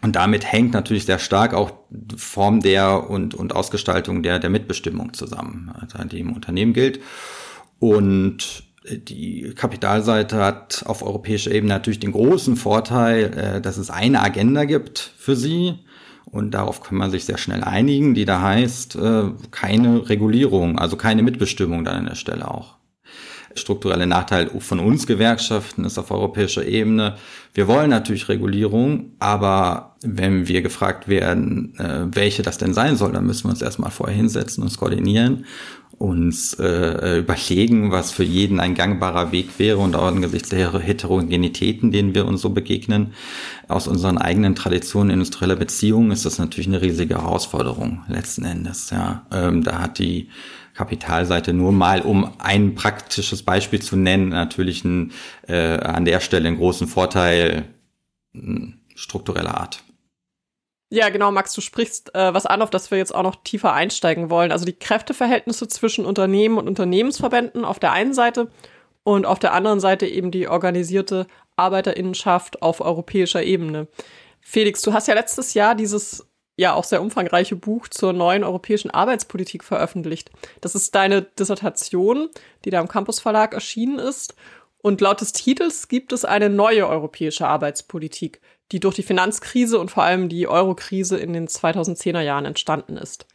Und 0.03 0.17
damit 0.17 0.51
hängt 0.51 0.73
natürlich 0.73 1.05
sehr 1.05 1.21
stark 1.21 1.55
auch 1.55 1.73
Form 2.17 2.61
der 2.61 3.09
und, 3.09 3.35
und 3.35 3.55
Ausgestaltung 3.55 4.25
der, 4.25 4.41
der 4.41 4.51
Mitbestimmung 4.51 5.15
zusammen, 5.15 5.73
also 5.81 6.03
die 6.05 6.19
im 6.19 6.33
Unternehmen 6.33 6.73
gilt. 6.73 7.01
Und 7.79 8.65
die 8.91 9.53
Kapitalseite 9.55 10.37
hat 10.37 10.83
auf 10.87 11.03
europäischer 11.03 11.53
Ebene 11.53 11.73
natürlich 11.73 12.01
den 12.01 12.13
großen 12.13 12.57
Vorteil, 12.57 13.25
äh, 13.35 13.61
dass 13.61 13.77
es 13.77 13.91
eine 13.91 14.23
Agenda 14.23 14.65
gibt 14.65 15.13
für 15.17 15.37
sie. 15.37 15.75
Und 16.25 16.53
darauf 16.53 16.83
kann 16.83 16.97
man 16.97 17.11
sich 17.11 17.25
sehr 17.25 17.39
schnell 17.39 17.63
einigen, 17.63 18.15
die 18.15 18.25
da 18.25 18.41
heißt, 18.41 18.97
äh, 18.97 19.25
keine 19.51 20.09
Regulierung, 20.09 20.79
also 20.79 20.97
keine 20.97 21.23
Mitbestimmung 21.23 21.85
dann 21.85 21.97
an 21.97 22.07
der 22.07 22.15
Stelle 22.15 22.51
auch. 22.51 22.77
Strukturelle 23.55 24.07
Nachteil 24.07 24.49
von 24.61 24.81
uns 24.81 25.07
Gewerkschaften 25.07 25.85
ist 25.85 25.99
auf 25.99 26.11
europäischer 26.11 26.65
Ebene. 26.65 27.17
Wir 27.53 27.69
wollen 27.69 27.91
natürlich 27.91 28.31
Regulierung, 28.31 29.13
aber 29.19 29.97
wenn 30.03 30.49
wir 30.49 30.63
gefragt 30.63 31.07
werden, 31.07 31.79
äh, 31.79 32.07
welche 32.07 32.43
das 32.43 32.57
denn 32.57 32.73
sein 32.73 32.97
soll, 32.97 33.13
dann 33.13 33.27
müssen 33.27 33.45
wir 33.45 33.51
uns 33.51 33.61
erstmal 33.61 33.91
vorher 33.91 34.17
hinsetzen, 34.17 34.65
uns 34.65 34.79
koordinieren 34.79 35.45
uns 36.03 36.55
äh, 36.55 37.19
überlegen, 37.21 37.93
was 37.93 38.11
für 38.11 38.25
jeden 38.25 38.59
ein 38.59 38.75
gangbarer 38.75 39.31
Weg 39.31 39.59
wäre 39.59 39.79
und 39.79 39.95
auch 39.95 40.09
angesichts 40.09 40.49
der 40.49 40.73
Heterogenitäten, 40.81 41.93
denen 41.93 42.13
wir 42.13 42.27
uns 42.27 42.41
so 42.41 42.51
begegnen, 42.51 43.13
aus 43.69 43.87
unseren 43.87 44.19
eigenen 44.19 44.57
Traditionen 44.57 45.11
industrieller 45.11 45.55
Beziehungen, 45.55 46.11
ist 46.11 46.27
das 46.27 46.39
natürlich 46.39 46.67
eine 46.67 46.83
riesige 46.83 47.15
Herausforderung 47.15 48.03
letzten 48.09 48.45
Endes. 48.45 48.91
Ja, 48.91 49.25
ähm, 49.31 49.63
da 49.63 49.79
hat 49.79 50.01
die 50.01 50.29
Kapitalseite 50.75 51.53
nur 51.53 51.71
mal, 51.71 52.01
um 52.01 52.33
ein 52.39 52.75
praktisches 52.75 53.45
Beispiel 53.45 53.81
zu 53.81 53.95
nennen, 53.95 54.31
natürlich 54.31 54.85
ein, 54.85 55.13
äh, 55.47 55.79
an 55.79 56.05
der 56.05 56.19
Stelle 56.19 56.49
einen 56.49 56.57
großen 56.57 56.89
Vorteil 56.89 57.67
struktureller 58.97 59.57
Art. 59.57 59.85
Ja, 60.93 61.09
genau, 61.09 61.31
Max, 61.31 61.55
du 61.55 61.63
sprichst 61.63 62.15
äh, 62.15 62.35
was 62.35 62.45
an, 62.45 62.61
auf 62.61 62.69
das 62.69 62.91
wir 62.91 62.99
jetzt 62.99 63.15
auch 63.15 63.23
noch 63.23 63.37
tiefer 63.37 63.73
einsteigen 63.73 64.29
wollen. 64.29 64.53
Also 64.53 64.67
die 64.67 64.75
Kräfteverhältnisse 64.75 65.67
zwischen 65.67 66.05
Unternehmen 66.05 66.59
und 66.59 66.69
Unternehmensverbänden 66.69 67.65
auf 67.65 67.79
der 67.79 67.93
einen 67.93 68.13
Seite 68.13 68.51
und 69.03 69.25
auf 69.25 69.39
der 69.39 69.55
anderen 69.55 69.81
Seite 69.81 70.07
eben 70.07 70.31
die 70.31 70.49
organisierte 70.49 71.27
Arbeiterinnenschaft 71.57 72.61
auf 72.61 72.83
europäischer 72.83 73.43
Ebene. 73.43 73.89
Felix, 74.43 74.83
du 74.83 74.93
hast 74.93 75.09
ja 75.09 75.15
letztes 75.15 75.55
Jahr 75.55 75.75
dieses 75.75 76.29
ja 76.57 76.75
auch 76.75 76.85
sehr 76.85 77.01
umfangreiche 77.01 77.57
Buch 77.57 77.89
zur 77.89 78.13
neuen 78.13 78.45
europäischen 78.45 78.91
Arbeitspolitik 78.91 79.65
veröffentlicht. 79.65 80.31
Das 80.61 80.75
ist 80.75 80.95
deine 80.95 81.23
Dissertation, 81.23 82.29
die 82.67 82.71
da 82.71 82.79
im 82.79 82.89
Campus 82.89 83.19
Verlag 83.19 83.55
erschienen 83.55 83.99
ist. 83.99 84.35
Und 84.77 85.01
laut 85.01 85.23
des 85.23 85.33
Titels 85.33 85.89
gibt 85.89 86.13
es 86.13 86.27
eine 86.27 86.51
neue 86.51 86.87
europäische 86.87 87.49
Arbeitspolitik 87.49 88.43
die 88.73 88.81
durch 88.81 88.97
die 88.97 89.03
Finanzkrise 89.03 89.79
und 89.79 89.91
vor 89.91 90.03
allem 90.03 90.29
die 90.29 90.49
Eurokrise 90.49 91.19
in 91.19 91.33
den 91.33 91.47
2010er 91.47 92.21
Jahren 92.21 92.47
entstanden 92.47 92.97
ist. 92.97 93.27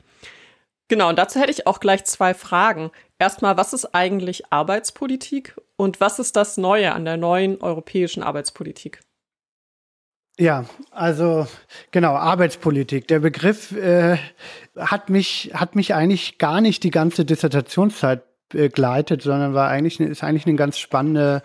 Genau, 0.89 1.09
und 1.09 1.19
dazu 1.19 1.39
hätte 1.39 1.51
ich 1.51 1.67
auch 1.67 1.79
gleich 1.79 2.05
zwei 2.05 2.33
Fragen. 2.33 2.91
Erstmal, 3.19 3.57
was 3.57 3.73
ist 3.73 3.93
eigentlich 3.93 4.51
Arbeitspolitik 4.51 5.55
und 5.75 5.99
was 5.99 6.19
ist 6.19 6.35
das 6.35 6.57
Neue 6.57 6.93
an 6.93 7.05
der 7.05 7.17
neuen 7.17 7.61
europäischen 7.61 8.23
Arbeitspolitik? 8.23 9.01
Ja, 10.39 10.65
also 10.91 11.47
genau, 11.91 12.13
Arbeitspolitik. 12.13 13.07
Der 13.07 13.19
Begriff 13.19 13.71
äh, 13.71 14.17
hat 14.75 15.09
mich, 15.09 15.51
hat 15.53 15.75
mich 15.75 15.95
eigentlich 15.95 16.37
gar 16.37 16.61
nicht 16.61 16.83
die 16.83 16.91
ganze 16.91 17.25
Dissertationszeit 17.25 18.23
begleitet, 18.49 19.23
sondern 19.23 19.55
war 19.55 19.69
eigentlich, 19.69 19.99
ist 19.99 20.23
eigentlich 20.23 20.45
eine 20.45 20.55
ganz 20.55 20.77
spannende 20.77 21.41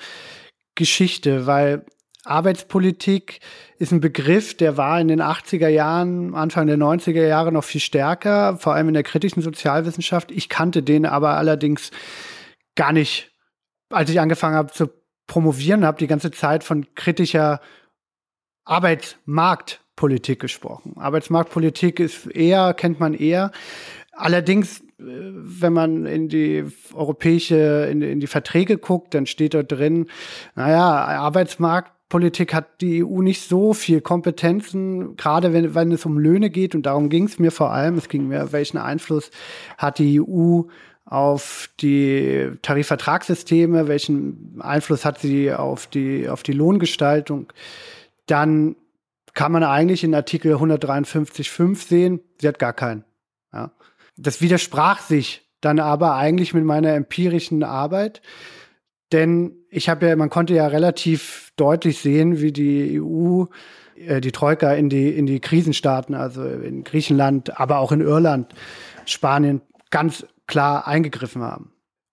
Geschichte, 0.74 1.46
weil 1.46 1.84
Arbeitspolitik 2.24 3.40
ist 3.78 3.92
ein 3.92 4.00
Begriff, 4.00 4.56
der 4.56 4.76
war 4.76 5.00
in 5.00 5.08
den 5.08 5.20
80er 5.20 5.68
Jahren, 5.68 6.34
Anfang 6.34 6.68
der 6.68 6.78
90er 6.78 7.26
Jahre 7.26 7.50
noch 7.50 7.64
viel 7.64 7.80
stärker, 7.80 8.56
vor 8.58 8.74
allem 8.74 8.88
in 8.88 8.94
der 8.94 9.02
kritischen 9.02 9.42
Sozialwissenschaft. 9.42 10.30
Ich 10.30 10.48
kannte 10.48 10.82
den 10.82 11.04
aber 11.04 11.36
allerdings 11.36 11.90
gar 12.76 12.92
nicht, 12.92 13.32
als 13.90 14.08
ich 14.08 14.20
angefangen 14.20 14.56
habe 14.56 14.72
zu 14.72 14.88
promovieren, 15.26 15.84
habe 15.84 15.98
die 15.98 16.06
ganze 16.06 16.30
Zeit 16.30 16.62
von 16.62 16.86
kritischer 16.94 17.60
Arbeitsmarktpolitik 18.64 20.38
gesprochen. 20.38 20.94
Arbeitsmarktpolitik 20.98 21.98
ist 21.98 22.26
eher, 22.26 22.72
kennt 22.74 23.00
man 23.00 23.14
eher. 23.14 23.50
Allerdings, 24.12 24.80
äh, 24.80 24.84
wenn 25.00 25.72
man 25.72 26.06
in 26.06 26.28
die 26.28 26.66
europäische, 26.94 27.88
in, 27.90 28.02
in 28.02 28.20
die 28.20 28.26
Verträge 28.28 28.78
guckt, 28.78 29.14
dann 29.14 29.26
steht 29.26 29.54
dort 29.54 29.72
drin, 29.72 30.06
naja, 30.54 30.84
Arbeitsmarkt 30.84 31.92
Politik 32.12 32.52
hat 32.52 32.82
die 32.82 33.02
EU 33.02 33.22
nicht 33.22 33.48
so 33.48 33.72
viel 33.72 34.02
Kompetenzen, 34.02 35.16
gerade 35.16 35.54
wenn, 35.54 35.74
wenn 35.74 35.92
es 35.92 36.04
um 36.04 36.18
Löhne 36.18 36.50
geht. 36.50 36.74
Und 36.74 36.84
darum 36.84 37.08
ging 37.08 37.24
es 37.24 37.38
mir 37.38 37.50
vor 37.50 37.72
allem. 37.72 37.96
Es 37.96 38.10
ging 38.10 38.28
mir, 38.28 38.52
welchen 38.52 38.76
Einfluss 38.76 39.30
hat 39.78 39.98
die 39.98 40.20
EU 40.20 40.64
auf 41.06 41.70
die 41.80 42.50
Tarifvertragssysteme, 42.60 43.88
welchen 43.88 44.60
Einfluss 44.60 45.06
hat 45.06 45.20
sie 45.20 45.54
auf 45.54 45.86
die, 45.86 46.28
auf 46.28 46.42
die 46.42 46.52
Lohngestaltung. 46.52 47.50
Dann 48.26 48.76
kann 49.32 49.50
man 49.50 49.64
eigentlich 49.64 50.04
in 50.04 50.14
Artikel 50.14 50.56
153.5 50.56 51.76
sehen, 51.76 52.20
sie 52.38 52.46
hat 52.46 52.58
gar 52.58 52.74
keinen. 52.74 53.06
Ja. 53.54 53.72
Das 54.18 54.42
widersprach 54.42 55.00
sich 55.00 55.48
dann 55.62 55.78
aber 55.78 56.16
eigentlich 56.16 56.52
mit 56.52 56.64
meiner 56.66 56.92
empirischen 56.92 57.62
Arbeit. 57.62 58.20
Denn 59.12 59.52
ich 59.68 59.88
habe 59.88 60.08
ja, 60.08 60.16
man 60.16 60.30
konnte 60.30 60.54
ja 60.54 60.66
relativ 60.66 61.52
deutlich 61.56 62.00
sehen, 62.00 62.40
wie 62.40 62.52
die 62.52 63.00
EU, 63.00 63.44
äh, 63.96 64.20
die 64.20 64.32
Troika 64.32 64.72
in 64.72 64.88
die, 64.88 65.10
in 65.10 65.26
die 65.26 65.40
Krisenstaaten, 65.40 66.14
also 66.14 66.44
in 66.44 66.82
Griechenland, 66.82 67.60
aber 67.60 67.78
auch 67.78 67.92
in 67.92 68.00
Irland, 68.00 68.54
Spanien, 69.04 69.60
ganz 69.90 70.26
klar 70.46 70.86
eingegriffen 70.86 71.42
haben. 71.42 71.72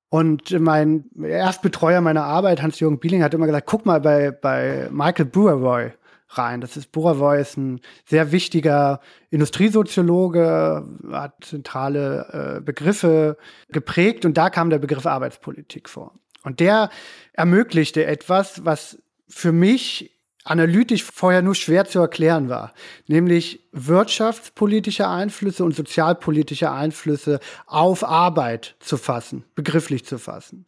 Und 0.09 0.59
mein 0.59 1.05
Erstbetreuer 1.21 2.01
meiner 2.01 2.23
Arbeit, 2.23 2.61
Hans-Jürgen 2.61 2.99
Bieling, 2.99 3.23
hat 3.23 3.33
immer 3.33 3.45
gesagt, 3.45 3.67
guck 3.67 3.85
mal 3.85 4.01
bei, 4.01 4.31
bei 4.31 4.89
Michael 4.91 5.25
Burawoy 5.25 5.91
rein. 6.29 6.61
Das 6.61 6.77
ist 6.77 6.91
Burawoy 6.91 7.39
ist 7.39 7.57
ein 7.57 7.79
sehr 8.05 8.31
wichtiger 8.31 9.01
Industriesoziologe, 9.29 10.83
hat 11.11 11.45
zentrale 11.45 12.57
äh, 12.57 12.61
Begriffe 12.61 13.37
geprägt 13.69 14.25
und 14.25 14.37
da 14.37 14.49
kam 14.49 14.69
der 14.69 14.79
Begriff 14.79 15.05
Arbeitspolitik 15.05 15.87
vor. 15.87 16.13
Und 16.43 16.59
der 16.59 16.89
ermöglichte 17.33 18.05
etwas, 18.05 18.65
was 18.65 18.97
für 19.27 19.51
mich 19.51 20.11
analytisch 20.43 21.03
vorher 21.03 21.41
nur 21.41 21.55
schwer 21.55 21.85
zu 21.85 21.99
erklären 21.99 22.49
war, 22.49 22.73
nämlich 23.07 23.67
wirtschaftspolitische 23.71 25.07
Einflüsse 25.07 25.63
und 25.63 25.75
sozialpolitische 25.75 26.71
Einflüsse 26.71 27.39
auf 27.67 28.03
Arbeit 28.03 28.75
zu 28.79 28.97
fassen, 28.97 29.43
begrifflich 29.53 30.05
zu 30.05 30.17
fassen. 30.17 30.65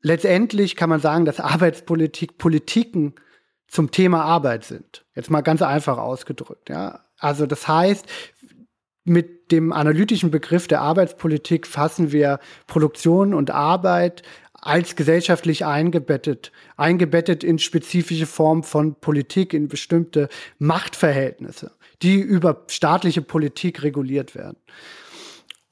Letztendlich 0.00 0.76
kann 0.76 0.90
man 0.90 1.00
sagen, 1.00 1.24
dass 1.24 1.40
Arbeitspolitik 1.40 2.38
Politiken 2.38 3.14
zum 3.68 3.90
Thema 3.90 4.22
Arbeit 4.22 4.64
sind. 4.64 5.04
Jetzt 5.14 5.30
mal 5.30 5.40
ganz 5.40 5.60
einfach 5.60 5.98
ausgedrückt, 5.98 6.68
ja. 6.70 7.00
Also 7.18 7.46
das 7.46 7.66
heißt, 7.68 8.06
mit 9.04 9.50
dem 9.50 9.72
analytischen 9.72 10.30
Begriff 10.30 10.66
der 10.66 10.80
Arbeitspolitik 10.80 11.66
fassen 11.66 12.12
wir 12.12 12.38
Produktion 12.66 13.34
und 13.34 13.50
Arbeit 13.50 14.22
als 14.64 14.96
gesellschaftlich 14.96 15.64
eingebettet, 15.64 16.52
eingebettet 16.76 17.44
in 17.44 17.58
spezifische 17.58 18.26
Formen 18.26 18.62
von 18.62 18.94
Politik, 18.94 19.52
in 19.52 19.68
bestimmte 19.68 20.28
Machtverhältnisse, 20.58 21.72
die 22.02 22.16
über 22.16 22.64
staatliche 22.68 23.22
Politik 23.22 23.82
reguliert 23.82 24.34
werden. 24.34 24.56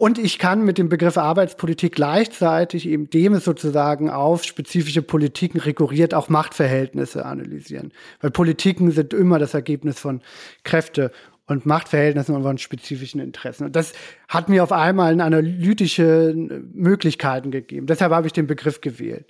Und 0.02 0.18
ich 0.18 0.40
kann 0.40 0.64
mit 0.64 0.78
dem 0.78 0.88
Begriff 0.88 1.16
Arbeitspolitik 1.16 1.94
gleichzeitig, 1.94 2.88
eben 2.88 3.08
dem 3.08 3.34
es 3.34 3.44
sozusagen 3.44 4.11
auf 4.11 4.42
spezifische 4.42 5.00
Politiken 5.00 5.61
rekurriert, 5.61 6.12
auch 6.12 6.28
Machtverhältnisse 6.28 7.25
analysieren. 7.25 7.92
Weil 8.20 8.32
Politiken 8.32 8.90
sind 8.90 9.14
immer 9.14 9.38
das 9.38 9.54
Ergebnis 9.54 10.00
von 10.00 10.20
Kräfte 10.64 11.12
und 11.52 11.66
Machtverhältnissen 11.66 12.35
und 12.35 12.42
von 12.42 12.59
spezifischen 12.59 13.21
Interessen. 13.21 13.64
Und 13.64 13.76
das 13.76 13.92
hat 14.28 14.49
mir 14.49 14.62
auf 14.62 14.73
einmal 14.73 15.21
analytische 15.21 16.35
Möglichkeiten 16.37 17.50
gegeben. 17.50 17.87
Deshalb 17.87 18.12
habe 18.12 18.26
ich 18.26 18.32
den 18.32 18.47
Begriff 18.47 18.80
gewählt. 18.80 19.26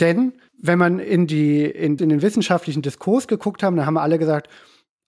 Denn 0.00 0.34
wenn 0.60 0.78
man 0.78 0.98
in, 0.98 1.26
die, 1.26 1.64
in, 1.64 1.98
in 1.98 2.08
den 2.08 2.22
wissenschaftlichen 2.22 2.82
Diskurs 2.82 3.26
geguckt 3.26 3.62
haben, 3.62 3.76
dann 3.76 3.86
haben 3.86 3.98
alle 3.98 4.18
gesagt, 4.18 4.48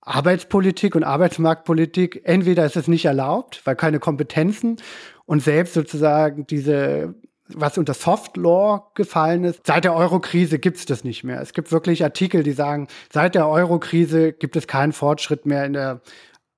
Arbeitspolitik 0.00 0.94
und 0.94 1.02
Arbeitsmarktpolitik, 1.02 2.22
entweder 2.24 2.64
ist 2.64 2.76
es 2.76 2.86
nicht 2.86 3.04
erlaubt, 3.04 3.62
weil 3.64 3.74
keine 3.74 3.98
Kompetenzen 3.98 4.76
und 5.24 5.42
selbst 5.42 5.74
sozusagen 5.74 6.46
diese 6.46 7.14
was 7.48 7.78
unter 7.78 7.94
Soft 7.94 8.36
Law 8.36 8.90
gefallen 8.94 9.44
ist. 9.44 9.66
Seit 9.66 9.84
der 9.84 9.94
Eurokrise 9.94 10.58
gibt 10.58 10.78
es 10.78 10.86
das 10.86 11.04
nicht 11.04 11.24
mehr. 11.24 11.40
Es 11.40 11.52
gibt 11.52 11.72
wirklich 11.72 12.02
Artikel, 12.02 12.42
die 12.42 12.52
sagen, 12.52 12.88
seit 13.12 13.34
der 13.34 13.48
Eurokrise 13.48 14.32
gibt 14.32 14.56
es 14.56 14.66
keinen 14.66 14.92
Fortschritt 14.92 15.46
mehr 15.46 15.64
in 15.64 15.74
der 15.74 16.00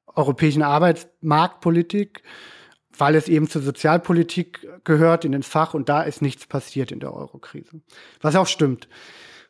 europäischen 0.07 0.63
Arbeitsmarktpolitik, 0.63 2.23
weil 2.97 3.15
es 3.15 3.29
eben 3.29 3.49
zur 3.49 3.63
Sozialpolitik 3.63 4.67
gehört 4.85 5.25
in 5.25 5.33
den 5.33 5.43
Fach 5.43 5.75
und 5.75 5.89
da 5.89 6.03
ist 6.03 6.23
nichts 6.23 6.47
passiert 6.47 6.91
in 6.91 7.01
der 7.01 7.15
Eurokrise. 7.15 7.81
Was 8.21 8.35
auch 8.35 8.47
stimmt. 8.47 8.89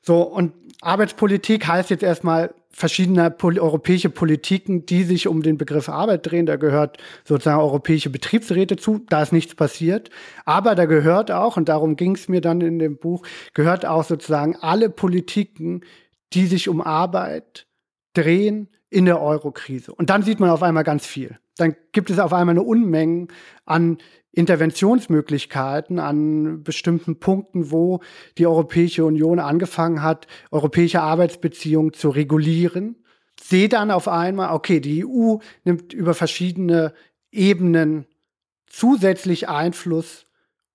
So, 0.02 0.23
und 0.23 0.52
Arbeitspolitik 0.80 1.66
heißt 1.66 1.90
jetzt 1.90 2.02
erstmal 2.02 2.54
verschiedene 2.71 3.31
pol 3.31 3.59
europäische 3.59 4.11
Politiken, 4.11 4.87
die 4.87 5.03
sich 5.03 5.27
um 5.27 5.43
den 5.43 5.59
Begriff 5.59 5.89
Arbeit 5.89 6.31
drehen. 6.31 6.47
Da 6.47 6.57
gehört 6.57 6.99
sozusagen 7.25 7.61
europäische 7.61 8.11
Betriebsräte 8.11 8.77
zu. 8.77 9.05
Da 9.09 9.23
ist 9.23 9.33
nichts 9.33 9.55
passiert. 9.55 10.11
Aber 10.45 10.75
da 10.75 10.85
gehört 10.85 11.31
auch, 11.31 11.57
und 11.57 11.69
darum 11.69 11.97
ging 11.97 12.15
es 12.15 12.29
mir 12.29 12.41
dann 12.41 12.61
in 12.61 12.79
dem 12.79 12.99
Buch, 12.99 13.27
gehört 13.55 13.87
auch 13.87 14.05
sozusagen 14.05 14.57
alle 14.57 14.91
Politiken, 14.91 15.83
die 16.33 16.47
sich 16.47 16.69
um 16.69 16.81
Arbeit 16.81 17.67
drehen 18.15 18.69
in 18.91 19.05
der 19.05 19.21
Eurokrise. 19.21 19.95
Und 19.95 20.11
dann 20.11 20.23
sieht 20.23 20.41
man 20.41 20.51
auf 20.51 20.63
einmal 20.63 20.85
ganz 20.85 21.07
viel. 21.07 21.39
Dann 21.59 21.77
gibt 21.93 22.09
es 22.09 22.19
auf 22.19 22.33
einmal 22.33 22.55
eine 22.55 22.62
Unmenge 22.62 23.29
an 23.67 23.99
Interventionsmöglichkeiten 24.33 25.99
an 25.99 26.62
bestimmten 26.62 27.19
Punkten, 27.19 27.73
wo 27.73 28.00
die 28.38 28.47
Europäische 28.47 29.05
Union 29.05 29.41
angefangen 29.41 30.03
hat, 30.03 30.29
europäische 30.53 31.03
Arbeitsbeziehungen 31.03 31.93
zu 31.93 32.11
regulieren. 32.11 33.05
Sehe 33.41 33.69
dann 33.69 33.91
auf 33.91 34.07
einmal, 34.07 34.55
okay, 34.55 34.81
die 34.81 35.05
EU 35.05 35.38
nimmt 35.65 35.93
über 35.93 36.15
verschiedene 36.15 36.95
Ebenen 37.33 38.07
zusätzlich 38.69 39.49
Einfluss 39.49 40.28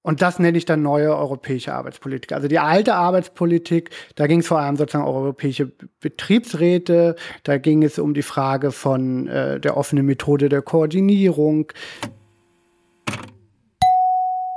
und 0.04 0.22
das 0.22 0.38
nenne 0.38 0.58
ich 0.58 0.66
dann 0.66 0.82
neue 0.82 1.16
europäische 1.16 1.74
Arbeitspolitik. 1.74 2.34
Also 2.34 2.50
die 2.50 2.60
alte 2.60 2.94
Arbeitspolitik, 2.94 3.90
da 4.16 4.28
ging 4.28 4.42
es 4.42 4.48
vor 4.48 4.60
allem 4.60 4.76
sozusagen 4.76 5.06
um 5.08 5.16
europäische 5.16 5.72
Betriebsräte, 6.02 7.16
da 7.44 7.58
ging 7.58 7.84
es 7.84 7.98
um 7.98 8.14
die 8.14 8.22
Frage 8.22 8.72
von 8.72 9.28
äh, 9.28 9.62
der 9.62 9.78
offenen 9.78 10.06
Methode 10.06 10.50
der 10.50 10.62
Koordinierung. 10.62 11.72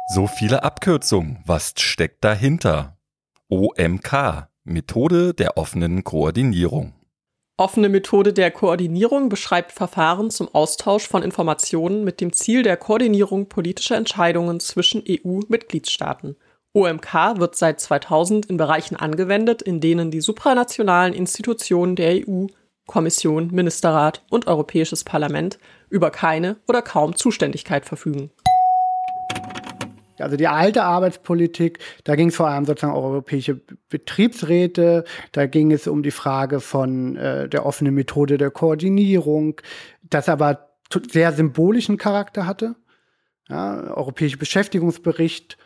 So 0.09 0.26
viele 0.26 0.65
Abkürzungen. 0.65 1.38
Was 1.47 1.75
steckt 1.79 2.25
dahinter? 2.25 2.97
OMK, 3.49 4.49
Methode 4.65 5.33
der 5.33 5.57
offenen 5.57 6.03
Koordinierung. 6.03 6.93
Offene 7.58 7.88
Methode 7.88 8.34
der 8.34 8.50
Koordinierung 8.50 9.30
beschreibt 9.30 9.72
Verfahren 9.72 10.30
zum 10.30 10.54
Austausch 10.54 11.08
von 11.08 11.22
Informationen 11.22 12.04
mit 12.04 12.20
dem 12.20 12.34
Ziel 12.34 12.62
der 12.62 12.76
Koordinierung 12.76 13.48
politischer 13.48 13.96
Entscheidungen 13.96 14.60
zwischen 14.60 15.02
EU-Mitgliedstaaten. 15.08 16.36
OMK 16.75 17.38
wird 17.38 17.56
seit 17.56 17.80
2000 17.80 18.44
in 18.44 18.58
Bereichen 18.58 18.96
angewendet, 18.96 19.62
in 19.62 19.80
denen 19.80 20.10
die 20.10 20.20
supranationalen 20.20 21.14
Institutionen 21.14 21.96
der 21.96 22.28
EU, 22.28 22.48
Kommission, 22.86 23.48
Ministerrat 23.50 24.22
und 24.28 24.46
Europäisches 24.46 25.02
Parlament 25.02 25.58
über 25.88 26.10
keine 26.10 26.56
oder 26.68 26.82
kaum 26.82 27.16
Zuständigkeit 27.16 27.86
verfügen. 27.86 28.30
Also 30.18 30.37
die 30.37 30.49
alte 30.49 30.82
Arbeitspolitik, 30.82 31.78
da 32.04 32.16
ging 32.16 32.28
es 32.28 32.37
vor 32.37 32.49
allem 32.49 32.64
sozusagen 32.64 32.94
um 32.94 33.04
europäische 33.04 33.61
Betriebsräte, 33.88 35.04
da 35.32 35.46
ging 35.46 35.73
es 35.73 35.87
um 35.87 36.02
die 36.02 36.11
Frage 36.11 36.61
von 36.61 37.16
äh, 37.16 37.49
der 37.49 37.66
offenen 37.66 37.94
Methode 37.94 38.38
der 38.38 38.50
Koordinierung, 38.50 39.61
das 40.02 40.28
aber 40.28 40.70
sehr 41.11 41.32
symbolischen 41.32 41.96
Charakter 41.96 42.46
hatte. 42.46 42.76
Ja, 43.49 43.94
europäische 43.94 44.38
Beschäftigungsbericht 44.38 45.56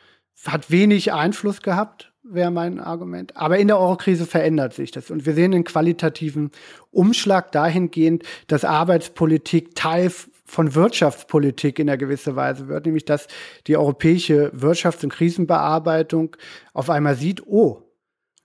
hat 0.46 0.70
wenig 0.70 1.12
Einfluss 1.12 1.62
gehabt, 1.62 2.12
wäre 2.22 2.50
mein 2.50 2.80
Argument. 2.80 3.36
Aber 3.36 3.58
in 3.58 3.68
der 3.68 3.78
Eurokrise 3.78 4.26
verändert 4.26 4.74
sich 4.74 4.90
das. 4.90 5.10
Und 5.10 5.26
wir 5.26 5.34
sehen 5.34 5.54
einen 5.54 5.64
qualitativen 5.64 6.50
Umschlag 6.90 7.52
dahingehend, 7.52 8.24
dass 8.46 8.64
Arbeitspolitik 8.64 9.74
Teil 9.74 10.10
von 10.50 10.74
Wirtschaftspolitik 10.74 11.78
in 11.78 11.88
einer 11.88 11.96
gewissen 11.96 12.34
Weise 12.34 12.66
wird, 12.66 12.84
nämlich 12.84 13.04
dass 13.04 13.28
die 13.68 13.76
europäische 13.76 14.50
Wirtschafts- 14.52 15.04
und 15.04 15.12
Krisenbearbeitung 15.12 16.36
auf 16.72 16.90
einmal 16.90 17.14
sieht, 17.14 17.46
oh, 17.46 17.88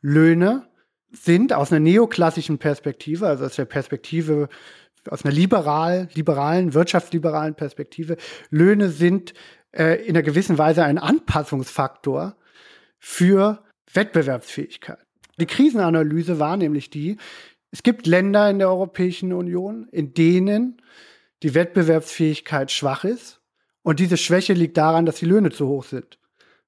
Löhne 0.01 0.67
sind 1.09 1.51
aus 1.51 1.71
einer 1.71 1.79
neoklassischen 1.79 2.59
Perspektive, 2.59 3.27
also 3.27 3.45
aus 3.45 3.55
der 3.55 3.65
Perspektive, 3.65 4.49
aus 5.09 5.25
einer 5.25 5.33
liberal, 5.33 6.07
liberalen, 6.13 6.75
wirtschaftsliberalen 6.75 7.55
Perspektive, 7.55 8.17
Löhne 8.51 8.89
sind 8.89 9.33
äh, 9.71 10.05
in 10.05 10.15
einer 10.15 10.23
gewissen 10.23 10.59
Weise 10.59 10.83
ein 10.83 10.99
Anpassungsfaktor 10.99 12.35
für 12.99 13.63
Wettbewerbsfähigkeit. 13.91 14.99
Die 15.39 15.47
Krisenanalyse 15.47 16.37
war 16.37 16.55
nämlich 16.55 16.91
die, 16.91 17.17
es 17.71 17.81
gibt 17.81 18.05
Länder 18.05 18.47
in 18.49 18.59
der 18.59 18.69
Europäischen 18.69 19.33
Union, 19.33 19.87
in 19.91 20.13
denen 20.13 20.81
die 21.43 21.53
Wettbewerbsfähigkeit 21.53 22.71
schwach 22.71 23.03
ist. 23.03 23.41
Und 23.81 23.99
diese 23.99 24.17
Schwäche 24.17 24.53
liegt 24.53 24.77
daran, 24.77 25.05
dass 25.05 25.17
die 25.17 25.25
Löhne 25.25 25.51
zu 25.51 25.67
hoch 25.67 25.83
sind, 25.83 26.17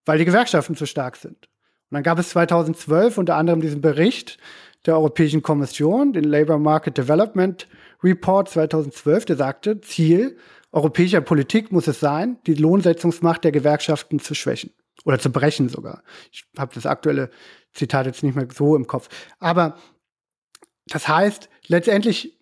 weil 0.06 0.20
die 0.20 0.26
Gewerkschaften 0.26 0.76
zu 0.76 0.86
stark 0.86 1.16
sind. 1.16 1.48
Und 1.90 1.96
dann 1.96 2.04
gab 2.04 2.20
es 2.20 2.30
2012 2.30 3.18
unter 3.18 3.36
anderem 3.36 3.62
diesen 3.62 3.82
Bericht 3.82 4.38
der 4.86 4.96
Europäischen 4.96 5.42
Kommission, 5.42 6.14
den 6.14 6.26
Labor 6.26 6.60
Market 6.60 6.98
Development 6.98 7.68
Report 8.04 8.50
2012, 8.50 9.26
der 9.26 9.36
sagte, 9.36 9.82
Ziel 9.82 10.38
europäischer 10.72 11.22
Politik 11.22 11.72
muss 11.72 11.88
es 11.88 12.00
sein, 12.00 12.38
die 12.46 12.54
Lohnsetzungsmacht 12.54 13.44
der 13.44 13.52
Gewerkschaften 13.52 14.20
zu 14.20 14.36
schwächen 14.36 14.72
oder 15.06 15.18
zu 15.18 15.32
brechen 15.32 15.70
sogar. 15.70 16.04
Ich 16.32 16.44
habe 16.58 16.76
das 16.76 16.86
aktuelle 16.86 17.30
Zitat 17.74 18.06
jetzt 18.06 18.24
nicht 18.24 18.36
mehr 18.36 18.48
so 18.54 18.76
im 18.76 18.86
Kopf. 18.86 19.10
Aber 19.40 19.78
das 20.88 21.08
heißt, 21.08 21.50
letztendlich 21.68 22.38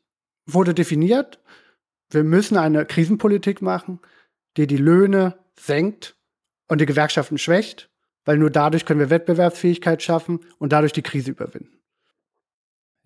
wurde 0.46 0.74
definiert, 0.74 1.40
wir 2.10 2.24
müssen 2.24 2.58
eine 2.58 2.86
Krisenpolitik 2.86 3.62
machen, 3.62 4.00
die 4.58 4.68
die 4.68 4.78
Löhne 4.78 5.38
senkt 5.60 6.16
und 6.68 6.82
die 6.82 6.86
Gewerkschaften 6.86 7.38
schwächt, 7.38 7.90
weil 8.24 8.38
nur 8.38 8.50
dadurch 8.50 8.86
können 8.86 9.00
wir 9.00 9.10
Wettbewerbsfähigkeit 9.10 10.02
schaffen 10.02 10.40
und 10.58 10.72
dadurch 10.72 10.94
die 10.94 11.04
Krise 11.04 11.32
überwinden. 11.32 11.76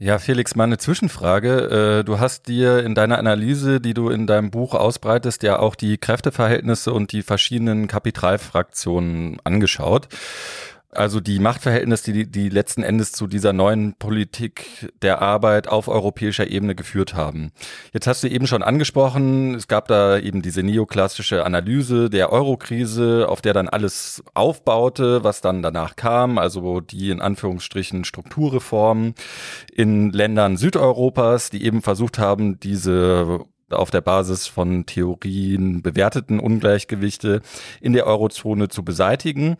Ja, 0.01 0.17
Felix, 0.17 0.55
mal 0.55 0.63
eine 0.63 0.77
Zwischenfrage. 0.77 1.99
Äh, 1.99 2.03
du 2.05 2.19
hast 2.19 2.47
dir 2.47 2.85
in 2.85 2.95
deiner 2.95 3.17
Analyse, 3.17 3.81
die 3.81 3.93
du 3.93 4.09
in 4.09 4.27
deinem 4.27 4.49
Buch 4.49 4.73
ausbreitest, 4.73 5.43
ja 5.43 5.59
auch 5.59 5.75
die 5.75 5.97
Kräfteverhältnisse 5.97 6.93
und 6.93 7.11
die 7.11 7.21
verschiedenen 7.21 7.89
Kapitalfraktionen 7.89 9.41
angeschaut. 9.43 10.07
Also 10.91 11.19
die 11.19 11.37
Machtverhältnisse, 11.37 12.11
die, 12.11 12.25
die 12.25 12.49
letzten 12.49 12.81
Endes 12.81 13.11
zu 13.11 13.27
dieser 13.27 13.53
neuen 13.53 13.93
Politik 13.93 14.91
der 15.03 15.21
Arbeit 15.21 15.67
auf 15.67 15.87
europäischer 15.87 16.49
Ebene 16.49 16.73
geführt 16.73 17.13
haben. 17.13 17.51
Jetzt 17.93 18.07
hast 18.07 18.23
du 18.23 18.27
eben 18.27 18.47
schon 18.47 18.63
angesprochen, 18.63 19.53
es 19.53 19.67
gab 19.67 19.87
da 19.87 20.17
eben 20.17 20.41
diese 20.41 20.63
neoklassische 20.63 21.45
Analyse 21.45 22.09
der 22.09 22.31
Eurokrise, 22.31 23.27
auf 23.29 23.41
der 23.41 23.53
dann 23.53 23.69
alles 23.69 24.23
aufbaute, 24.33 25.23
was 25.23 25.41
dann 25.41 25.61
danach 25.61 25.95
kam, 25.95 26.39
also 26.39 26.79
die 26.81 27.11
in 27.11 27.21
Anführungsstrichen 27.21 28.03
Strukturreformen 28.03 29.13
in 29.71 30.09
Ländern 30.11 30.57
Südeuropas, 30.57 31.51
die 31.51 31.63
eben 31.65 31.83
versucht 31.83 32.17
haben, 32.17 32.59
diese 32.59 33.41
auf 33.73 33.91
der 33.91 34.01
Basis 34.01 34.47
von 34.47 34.85
Theorien 34.85 35.81
bewerteten 35.81 36.39
Ungleichgewichte 36.39 37.41
in 37.81 37.93
der 37.93 38.05
Eurozone 38.05 38.67
zu 38.69 38.83
beseitigen, 38.83 39.57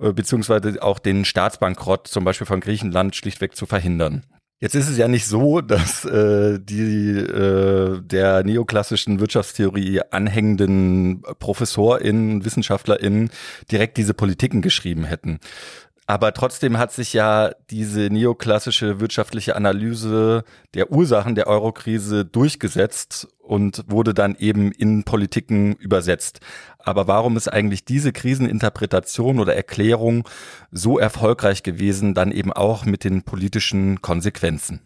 äh, 0.00 0.12
beziehungsweise 0.12 0.82
auch 0.82 0.98
den 0.98 1.24
Staatsbankrott 1.24 2.08
zum 2.08 2.24
Beispiel 2.24 2.46
von 2.46 2.60
Griechenland 2.60 3.16
schlichtweg 3.16 3.56
zu 3.56 3.66
verhindern. 3.66 4.24
Jetzt 4.58 4.74
ist 4.74 4.88
es 4.88 4.96
ja 4.96 5.06
nicht 5.06 5.26
so, 5.26 5.60
dass 5.60 6.06
äh, 6.06 6.58
die 6.58 7.10
äh, 7.10 8.00
der 8.00 8.42
neoklassischen 8.42 9.20
Wirtschaftstheorie 9.20 10.00
anhängenden 10.10 11.22
ProfessorInnen, 11.38 12.42
WissenschaftlerInnen 12.42 13.28
direkt 13.70 13.98
diese 13.98 14.14
Politiken 14.14 14.62
geschrieben 14.62 15.04
hätten. 15.04 15.40
Aber 16.08 16.32
trotzdem 16.32 16.78
hat 16.78 16.92
sich 16.92 17.12
ja 17.12 17.50
diese 17.68 18.10
neoklassische 18.10 19.00
wirtschaftliche 19.00 19.56
Analyse 19.56 20.44
der 20.74 20.92
Ursachen 20.92 21.34
der 21.34 21.48
Eurokrise 21.48 22.24
durchgesetzt 22.24 23.26
und 23.40 23.84
wurde 23.88 24.14
dann 24.14 24.36
eben 24.38 24.70
in 24.70 25.02
Politiken 25.02 25.74
übersetzt. 25.74 26.40
Aber 26.78 27.08
warum 27.08 27.36
ist 27.36 27.48
eigentlich 27.48 27.84
diese 27.84 28.12
Kriseninterpretation 28.12 29.40
oder 29.40 29.56
Erklärung 29.56 30.28
so 30.70 30.98
erfolgreich 30.98 31.64
gewesen, 31.64 32.14
dann 32.14 32.30
eben 32.30 32.52
auch 32.52 32.84
mit 32.84 33.02
den 33.02 33.22
politischen 33.22 34.00
Konsequenzen? 34.00 34.82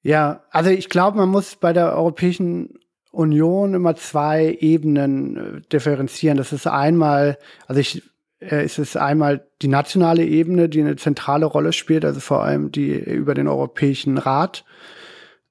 Ja, 0.00 0.42
also 0.50 0.70
ich 0.70 0.88
glaube, 0.88 1.18
man 1.18 1.28
muss 1.28 1.56
bei 1.56 1.74
der 1.74 1.94
Europäischen 1.94 2.78
Union 3.10 3.74
immer 3.74 3.94
zwei 3.94 4.56
Ebenen 4.58 5.36
äh, 5.36 5.60
differenzieren. 5.70 6.38
Das 6.38 6.52
ist 6.52 6.66
einmal, 6.66 7.36
also 7.66 7.80
ich 7.80 8.02
ist 8.42 8.78
es 8.78 8.96
einmal 8.96 9.46
die 9.62 9.68
nationale 9.68 10.24
Ebene, 10.24 10.68
die 10.68 10.80
eine 10.80 10.96
zentrale 10.96 11.46
Rolle 11.46 11.72
spielt, 11.72 12.04
also 12.04 12.20
vor 12.20 12.42
allem 12.42 12.72
die 12.72 12.92
über 12.92 13.34
den 13.34 13.48
Europäischen 13.48 14.18
Rat. 14.18 14.64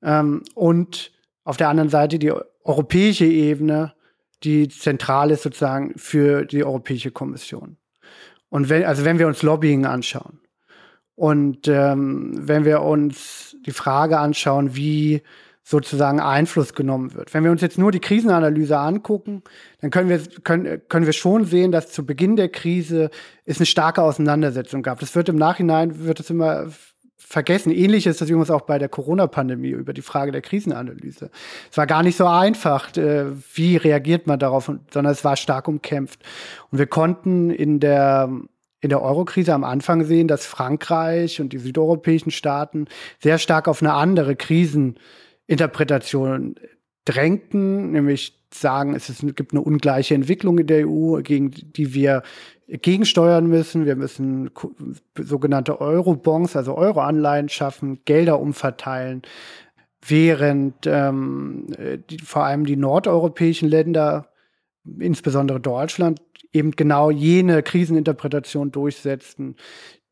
Ähm, 0.03 0.43
und 0.55 1.11
auf 1.43 1.57
der 1.57 1.69
anderen 1.69 1.89
Seite 1.89 2.19
die 2.19 2.33
europäische 2.63 3.25
Ebene, 3.25 3.93
die 4.43 4.67
zentral 4.69 5.31
ist 5.31 5.43
sozusagen 5.43 5.93
für 5.97 6.45
die 6.45 6.63
Europäische 6.63 7.11
Kommission. 7.11 7.77
Und 8.49 8.69
wenn, 8.69 8.83
also 8.83 9.05
wenn 9.05 9.19
wir 9.19 9.27
uns 9.27 9.43
Lobbying 9.43 9.85
anschauen 9.85 10.39
und 11.15 11.67
ähm, 11.67 12.33
wenn 12.35 12.65
wir 12.65 12.81
uns 12.81 13.55
die 13.65 13.71
Frage 13.71 14.19
anschauen, 14.19 14.75
wie 14.75 15.21
sozusagen 15.63 16.19
Einfluss 16.19 16.73
genommen 16.73 17.13
wird. 17.13 17.33
Wenn 17.33 17.43
wir 17.43 17.51
uns 17.51 17.61
jetzt 17.61 17.77
nur 17.77 17.91
die 17.91 17.99
Krisenanalyse 17.99 18.77
angucken, 18.77 19.43
dann 19.79 19.91
können 19.91 20.09
wir, 20.09 20.19
können, 20.43 20.81
können 20.89 21.05
wir 21.05 21.13
schon 21.13 21.45
sehen, 21.45 21.71
dass 21.71 21.91
zu 21.91 22.05
Beginn 22.05 22.35
der 22.35 22.49
Krise 22.49 23.09
es 23.45 23.57
eine 23.57 23.65
starke 23.65 24.01
Auseinandersetzung 24.01 24.81
gab. 24.81 24.99
Das 24.99 25.15
wird 25.15 25.29
im 25.29 25.35
Nachhinein, 25.35 26.03
wird 26.03 26.19
es 26.19 26.29
immer 26.29 26.67
vergessen. 27.17 27.71
Ähnlich 27.71 28.07
ist 28.07 28.21
das 28.21 28.29
übrigens 28.29 28.51
auch 28.51 28.61
bei 28.61 28.77
der 28.77 28.89
Corona-Pandemie 28.89 29.69
über 29.69 29.93
die 29.93 30.01
Frage 30.01 30.31
der 30.31 30.41
Krisenanalyse. 30.41 31.29
Es 31.71 31.77
war 31.77 31.87
gar 31.87 32.03
nicht 32.03 32.17
so 32.17 32.27
einfach, 32.27 32.95
äh, 32.97 33.25
wie 33.53 33.77
reagiert 33.77 34.27
man 34.27 34.39
darauf, 34.39 34.65
sondern 34.65 35.13
es 35.13 35.23
war 35.23 35.37
stark 35.37 35.67
umkämpft. 35.67 36.21
Und 36.71 36.79
wir 36.79 36.87
konnten 36.87 37.49
in 37.49 37.79
der 37.79 38.29
in 38.83 38.89
der 38.89 39.03
Eurokrise 39.03 39.53
am 39.53 39.63
Anfang 39.63 40.05
sehen, 40.05 40.27
dass 40.27 40.47
Frankreich 40.47 41.39
und 41.39 41.53
die 41.53 41.59
südeuropäischen 41.59 42.31
Staaten 42.31 42.87
sehr 43.19 43.37
stark 43.37 43.67
auf 43.67 43.83
eine 43.83 43.93
andere 43.93 44.35
Krisen 44.35 44.95
Interpretation 45.51 46.55
drängten, 47.03 47.91
nämlich 47.91 48.41
sagen, 48.53 48.95
es, 48.95 49.09
ist, 49.09 49.35
gibt 49.35 49.51
eine 49.51 49.61
ungleiche 49.61 50.15
Entwicklung 50.15 50.57
in 50.59 50.67
der 50.67 50.87
EU, 50.87 51.21
gegen 51.21 51.51
die 51.51 51.93
wir 51.93 52.23
gegensteuern 52.67 53.47
müssen. 53.47 53.85
Wir 53.85 53.97
müssen 53.97 54.51
sogenannte 55.17 55.81
Euro-Bonds, 55.81 56.55
also 56.55 56.77
Euro-Anleihen 56.77 57.49
schaffen, 57.49 57.99
Gelder 58.05 58.39
umverteilen, 58.39 59.23
während 60.07 60.85
ähm, 60.85 61.67
die, 62.09 62.19
vor 62.19 62.45
allem 62.45 62.65
die 62.65 62.77
nordeuropäischen 62.77 63.67
Länder, 63.67 64.31
insbesondere 64.99 65.59
Deutschland, 65.59 66.21
eben 66.53 66.71
genau 66.71 67.11
jene 67.11 67.61
Kriseninterpretation 67.61 68.71
durchsetzten, 68.71 69.57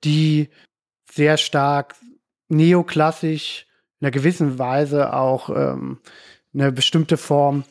die 0.03 0.49
sehr 1.09 1.37
stark 1.37 1.95
neoklassisch 2.49 3.68
einer 4.01 4.11
gewissen 4.11 4.59
Weise 4.59 5.13
auch 5.13 5.49
ähm, 5.49 5.97
eine 6.53 6.71
bestimmte 6.71 7.17
Form 7.17 7.63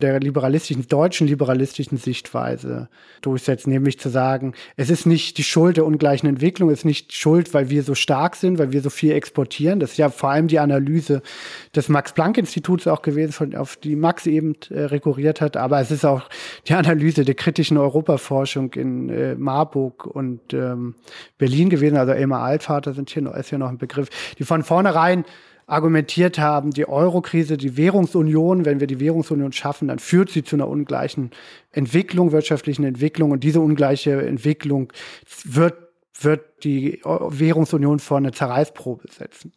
der 0.00 0.18
liberalistischen, 0.18 0.88
deutschen 0.88 1.28
liberalistischen 1.28 1.98
Sichtweise 1.98 2.88
durchsetzt, 3.22 3.68
nämlich 3.68 4.00
zu 4.00 4.08
sagen, 4.08 4.52
es 4.76 4.90
ist 4.90 5.06
nicht 5.06 5.38
die 5.38 5.44
Schuld 5.44 5.76
der 5.76 5.86
ungleichen 5.86 6.28
Entwicklung, 6.28 6.68
es 6.70 6.80
ist 6.80 6.84
nicht 6.84 7.12
Schuld, 7.12 7.54
weil 7.54 7.70
wir 7.70 7.84
so 7.84 7.94
stark 7.94 8.34
sind, 8.34 8.58
weil 8.58 8.72
wir 8.72 8.82
so 8.82 8.90
viel 8.90 9.12
exportieren. 9.12 9.78
Das 9.78 9.92
ist 9.92 9.96
ja 9.96 10.08
vor 10.08 10.30
allem 10.30 10.48
die 10.48 10.58
Analyse 10.58 11.22
des 11.76 11.88
Max-Planck-Instituts 11.88 12.88
auch 12.88 13.02
gewesen, 13.02 13.32
von, 13.32 13.54
auf 13.54 13.76
die 13.76 13.94
Max 13.94 14.26
eben 14.26 14.56
äh, 14.68 14.80
rekurriert 14.80 15.40
hat, 15.40 15.56
aber 15.56 15.80
es 15.80 15.92
ist 15.92 16.04
auch 16.04 16.28
die 16.66 16.74
Analyse 16.74 17.24
der 17.24 17.36
kritischen 17.36 17.78
Europaforschung 17.78 18.72
in 18.74 19.08
äh, 19.10 19.36
Marburg 19.36 20.06
und 20.06 20.52
ähm, 20.52 20.96
Berlin 21.38 21.70
gewesen, 21.70 21.96
also 21.96 22.12
Elmar 22.12 22.42
Altvater 22.42 22.94
sind 22.94 23.10
hier 23.10 23.22
noch, 23.22 23.34
ist 23.34 23.50
hier 23.50 23.58
noch 23.58 23.68
ein 23.68 23.78
Begriff, 23.78 24.08
die 24.38 24.44
von 24.44 24.64
vornherein 24.64 25.24
argumentiert 25.66 26.38
haben, 26.38 26.70
die 26.70 26.88
Eurokrise, 26.88 27.56
die 27.56 27.76
Währungsunion, 27.76 28.64
wenn 28.64 28.80
wir 28.80 28.86
die 28.86 29.00
Währungsunion 29.00 29.52
schaffen, 29.52 29.88
dann 29.88 29.98
führt 29.98 30.30
sie 30.30 30.44
zu 30.44 30.56
einer 30.56 30.68
ungleichen 30.68 31.30
Entwicklung, 31.70 32.32
wirtschaftlichen 32.32 32.84
Entwicklung. 32.84 33.30
Und 33.30 33.44
diese 33.44 33.60
ungleiche 33.60 34.26
Entwicklung 34.26 34.92
wird, 35.44 35.76
wird 36.20 36.64
die 36.64 37.00
Währungsunion 37.04 37.98
vor 37.98 38.18
eine 38.18 38.32
Zerreißprobe 38.32 39.08
setzen. 39.10 39.52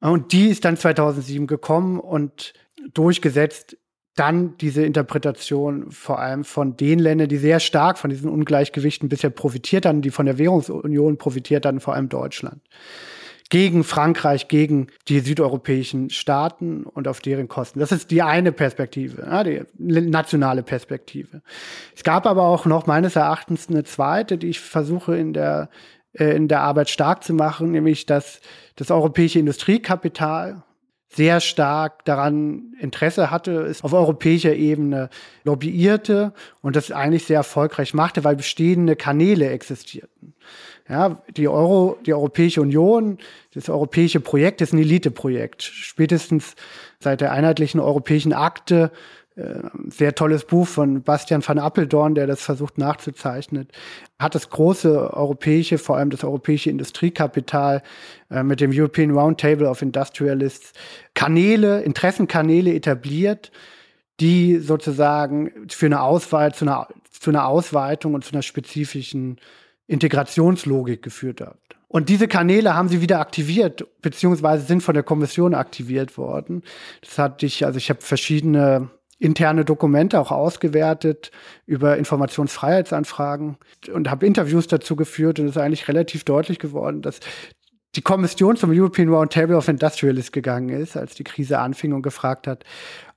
Und 0.00 0.32
die 0.32 0.48
ist 0.48 0.64
dann 0.64 0.76
2007 0.76 1.46
gekommen 1.46 2.00
und 2.00 2.52
durchgesetzt 2.92 3.76
dann 4.14 4.56
diese 4.58 4.84
Interpretation 4.84 5.92
vor 5.92 6.18
allem 6.18 6.42
von 6.42 6.76
den 6.76 6.98
Ländern, 6.98 7.28
die 7.28 7.36
sehr 7.36 7.60
stark 7.60 7.98
von 7.98 8.10
diesen 8.10 8.28
Ungleichgewichten 8.28 9.08
bisher 9.08 9.30
profitiert 9.30 9.86
haben, 9.86 10.02
die 10.02 10.10
von 10.10 10.26
der 10.26 10.38
Währungsunion 10.38 11.18
profitiert 11.18 11.64
haben, 11.64 11.78
vor 11.78 11.94
allem 11.94 12.08
Deutschland 12.08 12.60
gegen 13.50 13.82
Frankreich, 13.82 14.48
gegen 14.48 14.88
die 15.08 15.20
südeuropäischen 15.20 16.10
Staaten 16.10 16.84
und 16.84 17.08
auf 17.08 17.20
deren 17.20 17.48
Kosten. 17.48 17.80
Das 17.80 17.92
ist 17.92 18.10
die 18.10 18.22
eine 18.22 18.52
Perspektive, 18.52 19.26
die 19.44 19.64
nationale 19.78 20.62
Perspektive. 20.62 21.42
Es 21.96 22.04
gab 22.04 22.26
aber 22.26 22.42
auch 22.42 22.66
noch 22.66 22.86
meines 22.86 23.16
Erachtens 23.16 23.68
eine 23.68 23.84
zweite, 23.84 24.36
die 24.36 24.48
ich 24.48 24.60
versuche 24.60 25.16
in 25.16 25.32
der 25.32 25.70
äh, 26.12 26.36
in 26.36 26.48
der 26.48 26.60
Arbeit 26.60 26.90
stark 26.90 27.24
zu 27.24 27.34
machen, 27.34 27.70
nämlich 27.70 28.06
dass 28.06 28.40
das 28.76 28.90
europäische 28.90 29.38
Industriekapital 29.38 30.62
sehr 31.10 31.40
stark 31.40 32.04
daran 32.04 32.74
Interesse 32.78 33.30
hatte, 33.30 33.62
es 33.62 33.82
auf 33.82 33.94
europäischer 33.94 34.54
Ebene 34.54 35.08
lobbyierte 35.42 36.34
und 36.60 36.76
das 36.76 36.92
eigentlich 36.92 37.24
sehr 37.24 37.38
erfolgreich 37.38 37.94
machte, 37.94 38.24
weil 38.24 38.36
bestehende 38.36 38.94
Kanäle 38.94 39.48
existierten. 39.48 40.34
Ja, 40.88 41.22
die 41.36 41.48
Euro, 41.48 41.98
die 42.06 42.14
Europäische 42.14 42.62
Union, 42.62 43.18
das 43.52 43.68
europäische 43.68 44.20
Projekt 44.20 44.62
ist 44.62 44.72
ein 44.72 44.78
Eliteprojekt. 44.78 45.62
Spätestens 45.62 46.54
seit 46.98 47.20
der 47.20 47.32
einheitlichen 47.32 47.78
europäischen 47.78 48.32
Akte, 48.32 48.90
äh, 49.36 49.62
sehr 49.88 50.14
tolles 50.14 50.44
Buch 50.44 50.66
von 50.66 51.02
Bastian 51.02 51.46
van 51.46 51.58
Appeldoorn, 51.58 52.14
der 52.14 52.26
das 52.26 52.42
versucht 52.42 52.78
nachzuzeichnen, 52.78 53.68
hat 54.18 54.34
das 54.34 54.48
große 54.48 55.14
europäische, 55.14 55.78
vor 55.78 55.98
allem 55.98 56.10
das 56.10 56.24
europäische 56.24 56.70
Industriekapital 56.70 57.82
äh, 58.30 58.42
mit 58.42 58.60
dem 58.60 58.72
European 58.72 59.10
Roundtable 59.10 59.68
of 59.68 59.82
Industrialists 59.82 60.72
Kanäle, 61.14 61.82
Interessenkanäle 61.82 62.74
etabliert, 62.74 63.52
die 64.20 64.56
sozusagen 64.56 65.52
für 65.68 65.86
eine 65.86 66.00
Ausweitung, 66.00 66.58
zu 66.58 66.64
einer, 66.64 66.88
zu 67.12 67.30
einer 67.30 67.46
Ausweitung 67.46 68.14
und 68.14 68.24
zu 68.24 68.32
einer 68.32 68.42
spezifischen 68.42 69.38
Integrationslogik 69.88 71.02
geführt 71.02 71.40
hat. 71.40 71.58
Und 71.88 72.10
diese 72.10 72.28
Kanäle 72.28 72.74
haben 72.74 72.88
sie 72.88 73.00
wieder 73.00 73.18
aktiviert, 73.18 73.86
beziehungsweise 74.02 74.66
sind 74.66 74.82
von 74.82 74.94
der 74.94 75.02
Kommission 75.02 75.54
aktiviert 75.54 76.18
worden. 76.18 76.62
Das 77.00 77.18
hatte 77.18 77.46
ich, 77.46 77.64
also 77.64 77.78
ich 77.78 77.88
habe 77.88 78.02
verschiedene 78.02 78.90
interne 79.18 79.64
Dokumente 79.64 80.20
auch 80.20 80.30
ausgewertet 80.30 81.32
über 81.66 81.96
Informationsfreiheitsanfragen 81.96 83.56
und 83.92 84.10
habe 84.10 84.26
Interviews 84.26 84.68
dazu 84.68 84.94
geführt 84.94 85.40
und 85.40 85.46
es 85.46 85.56
ist 85.56 85.62
eigentlich 85.62 85.88
relativ 85.88 86.24
deutlich 86.24 86.58
geworden, 86.58 87.02
dass 87.02 87.18
die 87.96 88.02
Kommission 88.02 88.56
zum 88.56 88.70
European 88.70 89.08
Roundtable 89.08 89.56
of 89.56 89.68
Industrialists 89.68 90.32
gegangen 90.32 90.68
ist, 90.68 90.96
als 90.96 91.14
die 91.14 91.24
Krise 91.24 91.58
anfing 91.58 91.92
und 91.92 92.02
gefragt 92.02 92.46
hat, 92.46 92.64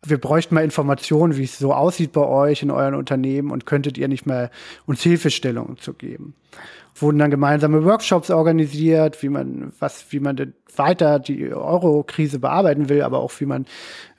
wir 0.04 0.18
bräuchten 0.18 0.56
mal 0.56 0.64
Informationen, 0.64 1.38
wie 1.38 1.44
es 1.44 1.60
so 1.60 1.74
aussieht 1.74 2.14
bei 2.14 2.26
euch 2.26 2.64
in 2.64 2.72
euren 2.72 2.96
Unternehmen 2.96 3.52
und 3.52 3.66
könntet 3.66 3.98
ihr 3.98 4.08
nicht 4.08 4.26
mehr 4.26 4.50
uns 4.86 5.04
Hilfestellungen 5.04 5.78
zu 5.78 5.94
geben. 5.94 6.36
Wurden 6.96 7.20
dann 7.20 7.32
gemeinsame 7.32 7.84
Workshops 7.86 8.32
organisiert, 8.32 9.22
wie 9.22 9.30
man, 9.30 9.72
was, 9.80 10.06
wie 10.12 10.20
man 10.20 10.54
weiter 10.76 11.20
die 11.20 11.54
Euro-Krise 11.54 12.40
bearbeiten 12.40 12.90
will, 12.90 13.02
aber 13.02 13.20
auch 13.20 13.32
wie 13.40 13.46
man 13.46 13.66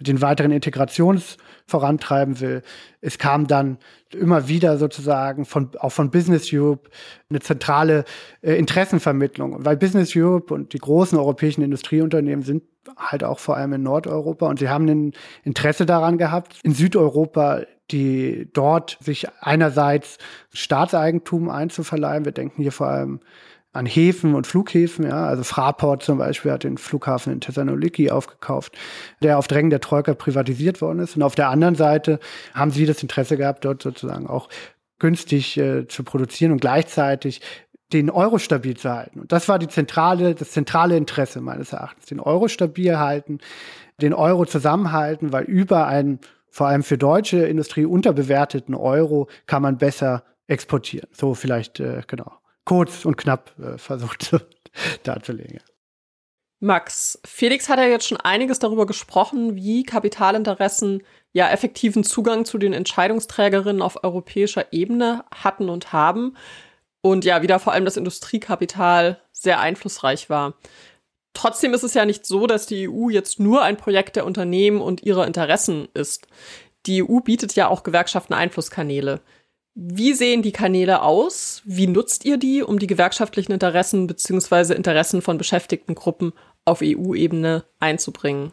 den 0.00 0.20
weiteren 0.20 0.52
Integrations- 0.52 1.38
vorantreiben 1.72 2.40
will. 2.40 2.62
Es 3.00 3.18
kam 3.18 3.46
dann 3.46 3.78
immer 4.12 4.46
wieder 4.46 4.76
sozusagen 4.76 5.46
von, 5.46 5.70
auch 5.78 5.90
von 5.90 6.10
Business 6.10 6.50
Europe 6.52 6.90
eine 7.30 7.40
zentrale 7.40 8.04
äh, 8.42 8.54
Interessenvermittlung, 8.54 9.64
weil 9.64 9.76
Business 9.78 10.12
Europe 10.14 10.52
und 10.52 10.74
die 10.74 10.78
großen 10.78 11.18
europäischen 11.18 11.62
Industrieunternehmen 11.62 12.44
sind 12.44 12.62
halt 12.96 13.24
auch 13.24 13.38
vor 13.38 13.56
allem 13.56 13.72
in 13.72 13.82
Nordeuropa 13.82 14.46
und 14.48 14.58
sie 14.58 14.68
haben 14.68 14.88
ein 14.88 15.12
Interesse 15.44 15.86
daran 15.86 16.18
gehabt, 16.18 16.60
in 16.62 16.74
Südeuropa 16.74 17.62
die 17.90 18.48
dort 18.52 18.96
sich 19.00 19.26
einerseits 19.40 20.18
Staatseigentum 20.54 21.50
einzuverleihen. 21.50 22.24
Wir 22.24 22.32
denken 22.32 22.62
hier 22.62 22.72
vor 22.72 22.88
allem 22.88 23.20
an 23.72 23.86
Häfen 23.86 24.34
und 24.34 24.46
Flughäfen, 24.46 25.06
ja, 25.06 25.26
also 25.26 25.44
Fraport 25.44 26.02
zum 26.02 26.18
Beispiel 26.18 26.52
hat 26.52 26.64
den 26.64 26.76
Flughafen 26.76 27.32
in 27.32 27.40
Thessaloniki 27.40 28.10
aufgekauft, 28.10 28.76
der 29.22 29.38
auf 29.38 29.48
Drängen 29.48 29.70
der 29.70 29.80
Troika 29.80 30.14
privatisiert 30.14 30.82
worden 30.82 30.98
ist. 30.98 31.16
Und 31.16 31.22
auf 31.22 31.34
der 31.34 31.48
anderen 31.48 31.74
Seite 31.74 32.18
haben 32.54 32.70
sie 32.70 32.84
das 32.84 33.02
Interesse 33.02 33.36
gehabt, 33.36 33.64
dort 33.64 33.82
sozusagen 33.82 34.26
auch 34.26 34.48
günstig 34.98 35.56
äh, 35.56 35.88
zu 35.88 36.04
produzieren 36.04 36.52
und 36.52 36.60
gleichzeitig 36.60 37.40
den 37.94 38.10
Euro 38.10 38.38
stabil 38.38 38.76
zu 38.76 38.90
halten. 38.90 39.20
Und 39.20 39.32
das 39.32 39.48
war 39.48 39.58
die 39.58 39.68
zentrale, 39.68 40.34
das 40.34 40.50
zentrale 40.50 40.96
Interesse 40.96 41.40
meines 41.40 41.72
Erachtens, 41.72 42.06
den 42.06 42.20
Euro 42.20 42.48
stabil 42.48 42.98
halten, 42.98 43.38
den 44.00 44.12
Euro 44.14 44.44
zusammenhalten, 44.44 45.32
weil 45.32 45.44
über 45.44 45.86
einen 45.86 46.20
vor 46.50 46.66
allem 46.66 46.82
für 46.82 46.98
deutsche 46.98 47.38
Industrie 47.38 47.86
unterbewerteten 47.86 48.74
Euro 48.74 49.28
kann 49.46 49.62
man 49.62 49.78
besser 49.78 50.24
exportieren. 50.46 51.08
So 51.12 51.34
vielleicht, 51.34 51.80
äh, 51.80 52.02
genau 52.06 52.41
kurz 52.64 53.04
und 53.04 53.16
knapp 53.16 53.52
äh, 53.58 53.78
versucht 53.78 54.36
darzulegen. 55.02 55.60
Max, 56.60 57.18
Felix 57.24 57.68
hat 57.68 57.80
ja 57.80 57.86
jetzt 57.86 58.06
schon 58.06 58.20
einiges 58.20 58.60
darüber 58.60 58.86
gesprochen, 58.86 59.56
wie 59.56 59.82
Kapitalinteressen 59.82 61.02
ja 61.32 61.50
effektiven 61.50 62.04
Zugang 62.04 62.44
zu 62.44 62.56
den 62.56 62.72
Entscheidungsträgerinnen 62.72 63.82
auf 63.82 64.04
europäischer 64.04 64.72
Ebene 64.72 65.24
hatten 65.34 65.68
und 65.68 65.92
haben. 65.92 66.36
Und 67.00 67.24
ja, 67.24 67.42
wie 67.42 67.48
da 67.48 67.58
vor 67.58 67.72
allem 67.72 67.84
das 67.84 67.96
Industriekapital 67.96 69.20
sehr 69.32 69.58
einflussreich 69.58 70.30
war. 70.30 70.54
Trotzdem 71.34 71.74
ist 71.74 71.82
es 71.82 71.94
ja 71.94 72.04
nicht 72.04 72.26
so, 72.26 72.46
dass 72.46 72.66
die 72.66 72.88
EU 72.88 73.08
jetzt 73.08 73.40
nur 73.40 73.62
ein 73.62 73.76
Projekt 73.76 74.14
der 74.14 74.26
Unternehmen 74.26 74.80
und 74.80 75.02
ihrer 75.02 75.26
Interessen 75.26 75.88
ist. 75.94 76.28
Die 76.86 77.02
EU 77.02 77.20
bietet 77.20 77.56
ja 77.56 77.68
auch 77.68 77.82
Gewerkschaften 77.82 78.34
Einflusskanäle. 78.34 79.20
Wie 79.74 80.12
sehen 80.12 80.42
die 80.42 80.52
Kanäle 80.52 81.00
aus? 81.02 81.62
Wie 81.64 81.86
nutzt 81.86 82.26
ihr 82.26 82.36
die, 82.36 82.62
um 82.62 82.78
die 82.78 82.86
gewerkschaftlichen 82.86 83.52
Interessen 83.52 84.06
bzw. 84.06 84.74
Interessen 84.74 85.22
von 85.22 85.38
beschäftigten 85.38 85.94
Gruppen 85.94 86.34
auf 86.64 86.80
EU-Ebene 86.82 87.64
einzubringen? 87.80 88.52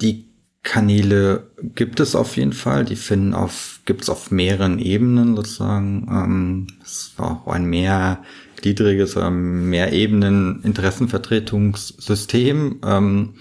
Die 0.00 0.28
Kanäle 0.62 1.50
gibt 1.74 1.98
es 2.00 2.14
auf 2.14 2.36
jeden 2.36 2.52
Fall. 2.52 2.84
Die 2.84 2.94
finden 2.96 3.32
auf, 3.34 3.80
gibt 3.84 4.02
es 4.02 4.08
auf 4.08 4.30
mehreren 4.30 4.78
Ebenen 4.78 5.34
sozusagen. 5.34 6.06
Ähm, 6.10 6.68
es 6.82 7.12
war 7.16 7.42
auch 7.42 7.48
ein 7.52 7.64
mehrgliedriges 7.64 9.16
oder 9.16 9.30
mehr 9.30 9.92
Ebenen 9.92 10.62
Interessenvertretungssystem. 10.62 12.80
Ähm, 12.84 13.34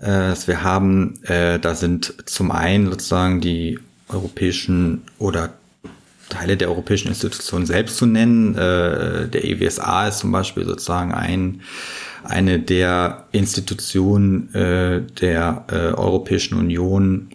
äh, 0.00 0.34
wir 0.46 0.62
haben, 0.62 1.22
äh, 1.24 1.60
da 1.60 1.74
sind 1.74 2.14
zum 2.26 2.50
einen 2.50 2.90
sozusagen 2.90 3.40
die 3.40 3.78
europäischen 4.08 5.02
oder 5.18 5.54
Teile 6.28 6.56
der 6.56 6.68
europäischen 6.68 7.08
Institutionen 7.08 7.66
selbst 7.66 7.96
zu 7.96 8.06
nennen. 8.06 8.54
Äh, 8.54 9.28
der 9.28 9.44
EWSA 9.44 10.08
ist 10.08 10.18
zum 10.18 10.32
Beispiel 10.32 10.64
sozusagen 10.64 11.14
ein, 11.14 11.62
eine 12.24 12.58
der 12.58 13.26
Institutionen 13.32 14.52
äh, 14.54 15.02
der 15.02 15.64
äh, 15.70 15.74
Europäischen 15.92 16.58
Union, 16.58 17.30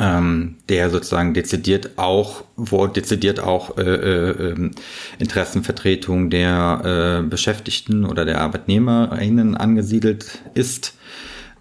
ähm, 0.00 0.56
der 0.68 0.90
sozusagen 0.90 1.34
dezidiert 1.34 1.98
auch, 1.98 2.44
wo 2.56 2.86
dezidiert 2.86 3.40
auch 3.40 3.76
äh, 3.76 3.82
äh, 3.82 4.50
ähm, 4.50 4.70
Interessenvertretung 5.18 6.30
der 6.30 7.20
äh, 7.20 7.28
Beschäftigten 7.28 8.04
oder 8.04 8.24
der 8.24 8.40
ArbeitnehmerInnen 8.40 9.56
angesiedelt 9.56 10.42
ist. 10.54 10.94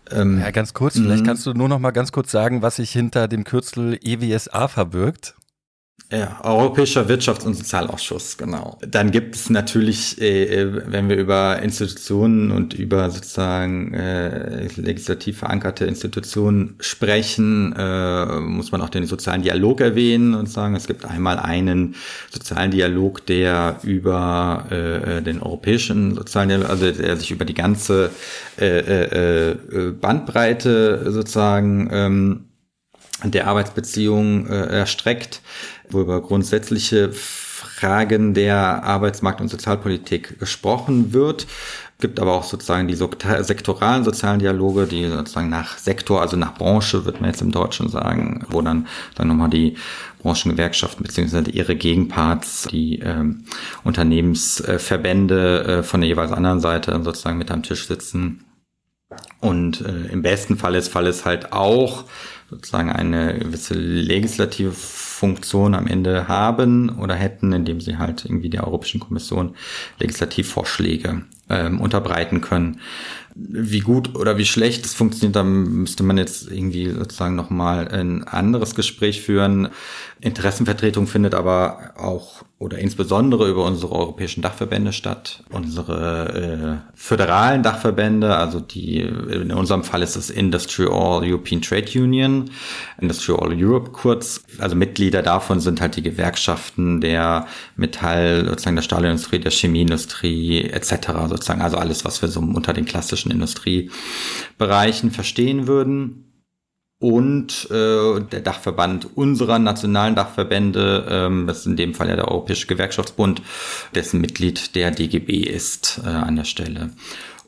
Ähm, 0.10 0.40
ja, 0.40 0.52
ganz 0.52 0.74
kurz, 0.74 0.96
vielleicht 0.96 1.24
mhm. 1.24 1.28
kannst 1.28 1.46
du 1.46 1.54
nur 1.54 1.70
noch 1.70 1.80
mal 1.80 1.92
ganz 1.92 2.12
kurz 2.12 2.32
sagen, 2.32 2.62
was 2.62 2.78
sich 2.78 2.92
hinter 2.92 3.28
dem 3.28 3.44
Kürzel 3.44 4.00
EWSA 4.02 4.68
verbirgt. 4.68 5.36
Ja, 6.12 6.42
Europäischer 6.44 7.08
Wirtschafts- 7.08 7.46
und 7.46 7.54
Sozialausschuss, 7.54 8.38
genau. 8.38 8.78
Dann 8.86 9.12
gibt 9.12 9.34
es 9.34 9.50
natürlich, 9.50 10.20
äh, 10.22 10.44
äh, 10.44 10.82
wenn 10.88 11.08
wir 11.08 11.16
über 11.16 11.62
Institutionen 11.62 12.52
und 12.52 12.74
über 12.74 13.10
sozusagen 13.10 13.94
äh, 13.94 14.68
legislativ 14.76 15.38
verankerte 15.38 15.86
Institutionen 15.86 16.76
sprechen, 16.82 17.74
äh, 17.78 18.42
muss 18.42 18.74
man 18.74 18.82
auch 18.82 18.90
den 18.90 19.06
sozialen 19.06 19.42
Dialog 19.42 19.80
erwähnen 19.80 20.34
und 20.34 20.50
sagen, 20.50 20.76
es 20.76 20.86
gibt 20.86 21.06
einmal 21.06 21.40
einen 21.40 21.96
sozialen 22.30 22.72
Dialog, 22.72 23.26
der 23.26 23.80
über 23.84 24.66
äh, 24.70 25.22
den 25.22 25.42
europäischen 25.42 26.16
sozialen 26.16 26.50
Dialog, 26.50 26.70
also 26.70 26.92
der 26.92 27.16
sich 27.16 27.32
über 27.32 27.46
die 27.46 27.54
ganze 27.54 28.10
äh, 28.60 28.80
äh, 28.80 29.52
äh 29.52 29.92
Bandbreite 29.92 31.10
sozusagen 31.10 31.90
ähm, 31.90 32.46
der 33.24 33.48
Arbeitsbeziehung 33.48 34.48
äh, 34.48 34.80
erstreckt 34.80 35.42
wo 35.94 36.02
über 36.02 36.22
grundsätzliche 36.22 37.12
Fragen 37.14 38.34
der 38.34 38.84
Arbeitsmarkt- 38.84 39.42
und 39.42 39.48
Sozialpolitik 39.50 40.40
gesprochen 40.40 41.14
wird. 41.14 41.48
Gibt 42.00 42.20
aber 42.20 42.34
auch 42.34 42.44
sozusagen 42.44 42.88
die 42.88 42.96
sektoralen 42.96 44.04
sozialen 44.04 44.40
Dialoge, 44.40 44.88
die 44.88 45.08
sozusagen 45.08 45.50
nach 45.50 45.78
Sektor, 45.78 46.22
also 46.22 46.36
nach 46.36 46.56
Branche, 46.56 47.06
wird 47.06 47.22
man 47.22 47.30
jetzt 47.30 47.44
im 47.44 47.52
Deutschen 47.52 47.90
sagen, 47.90 48.44
wo 48.50 48.62
dann, 48.62 48.88
dann 49.16 49.28
nochmal 49.28 49.52
die 49.52 49.78
Branchengewerkschaften 50.24 51.04
beziehungsweise 51.04 51.52
ihre 51.52 51.76
Gegenparts, 51.76 52.68
die 52.72 53.00
ähm, 53.00 53.46
Unternehmensverbände 53.84 55.64
äh, 55.64 55.84
von 55.84 56.02
der 56.02 56.08
jeweils 56.08 56.32
anderen 56.32 56.60
Seite 56.60 57.00
sozusagen 57.04 57.38
mit 57.38 57.52
am 57.52 57.62
Tisch 57.62 57.88
sitzen. 57.88 58.46
Und 59.40 59.82
äh, 59.82 60.12
im 60.12 60.22
besten 60.22 60.58
Fall 60.58 60.76
ist 60.76 60.90
Fall 60.90 61.06
ist 61.06 61.26
halt 61.26 61.54
auch 61.54 62.06
sozusagen 62.52 62.92
eine 62.92 63.40
gewisse 63.40 63.74
legislative 63.74 64.72
Funktion 64.72 65.74
am 65.74 65.88
Ende 65.88 66.28
haben 66.28 66.90
oder 67.00 67.16
hätten, 67.16 67.54
indem 67.54 67.80
sie 67.80 67.98
halt 67.98 68.26
irgendwie 68.26 68.50
der 68.50 68.68
Europäischen 68.68 69.00
Kommission 69.00 69.56
Legislativvorschläge 70.00 71.24
ähm, 71.52 71.82
unterbreiten 71.82 72.42
können. 72.42 72.80
Wie 73.34 73.80
gut 73.80 74.16
oder 74.16 74.38
wie 74.38 74.46
schlecht 74.46 74.86
es 74.86 74.94
funktioniert, 74.94 75.36
da 75.36 75.44
müsste 75.44 76.04
man 76.04 76.18
jetzt 76.18 76.52
irgendwie 76.52 76.90
sozusagen 76.90 77.36
nochmal 77.36 77.88
ein 77.88 78.24
anderes 78.24 78.76
Gespräch 78.76 79.22
führen. 79.22 79.70
Interessenvertretung 80.20 81.08
findet 81.08 81.34
aber 81.34 81.94
auch 81.98 82.44
oder 82.62 82.78
insbesondere 82.78 83.50
über 83.50 83.66
unsere 83.66 83.96
europäischen 83.96 84.44
Dachverbände 84.44 84.94
statt. 84.94 85.44
Unsere 85.50 86.84
äh, 86.86 86.92
föderalen 86.94 87.64
Dachverbände, 87.64 88.36
also 88.36 88.60
die, 88.60 89.00
in 89.00 89.52
unserem 89.52 89.84
Fall 89.84 90.04
ist 90.04 90.16
es 90.16 90.30
Industry 90.30 90.86
All 90.86 91.24
European 91.28 91.64
Trade 91.64 91.88
Union, 91.96 92.52
Industry 93.02 93.34
All 93.34 93.52
Europe 93.58 93.90
kurz. 93.94 94.44
Also 94.60 94.76
Mitglieder 94.76 95.24
davon 95.24 95.60
sind 95.60 95.82
halt 95.82 95.96
die 95.96 96.04
Gewerkschaften 96.04 97.02
der 97.02 97.48
Metall, 97.78 98.46
sozusagen 98.48 98.76
der 98.76 98.84
Stahlindustrie, 98.84 99.40
der 99.40 99.52
Chemieindustrie 99.52 100.62
etc. 100.66 101.30
sozusagen. 101.42 101.62
Also 101.62 101.78
alles, 101.78 102.06
was 102.06 102.22
wir 102.22 102.30
so 102.30 102.40
unter 102.40 102.74
den 102.74 102.86
klassischen 102.86 103.32
Industriebereichen 103.32 105.12
verstehen 105.12 105.68
würden 105.68 106.28
und 107.00 107.68
äh, 107.72 108.20
der 108.20 108.42
Dachverband 108.42 109.18
unserer 109.18 109.58
nationalen 109.58 110.14
Dachverbände, 110.14 111.08
ähm, 111.10 111.48
das 111.48 111.62
ist 111.62 111.66
in 111.66 111.76
dem 111.76 111.96
Fall 111.96 112.10
ja 112.10 112.16
der 112.16 112.28
Europäische 112.28 112.68
Gewerkschaftsbund, 112.68 113.42
dessen 113.96 114.22
Mitglied 114.22 114.76
der 114.76 114.92
DGB 114.92 115.40
ist 115.40 116.00
äh, 116.06 116.10
an 116.10 116.36
der 116.36 116.44
Stelle. 116.44 116.92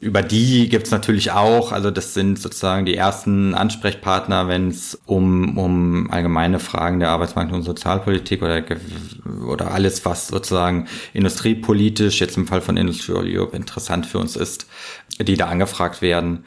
Über 0.03 0.21
die 0.21 0.67
gibt's 0.67 0.91
natürlich 0.91 1.31
auch, 1.31 1.71
also 1.71 1.89
das 1.89 2.13
sind 2.13 2.37
sozusagen 2.37 2.85
die 2.85 2.95
ersten 2.95 3.55
Ansprechpartner, 3.55 4.49
wenn 4.49 4.67
es 4.67 4.99
um, 5.05 5.57
um 5.57 6.11
allgemeine 6.11 6.59
Fragen 6.59 6.99
der 6.99 7.09
Arbeitsmarkt- 7.09 7.53
und 7.53 7.63
Sozialpolitik 7.63 8.41
oder, 8.41 8.65
oder 9.47 9.71
alles, 9.71 10.03
was 10.03 10.27
sozusagen 10.27 10.89
industriepolitisch, 11.13 12.19
jetzt 12.19 12.35
im 12.35 12.47
Fall 12.47 12.59
von 12.59 12.75
Industrial 12.75 13.23
Europe, 13.25 13.55
interessant 13.55 14.05
für 14.05 14.19
uns 14.19 14.35
ist, 14.35 14.67
die 15.21 15.37
da 15.37 15.45
angefragt 15.47 16.01
werden. 16.01 16.43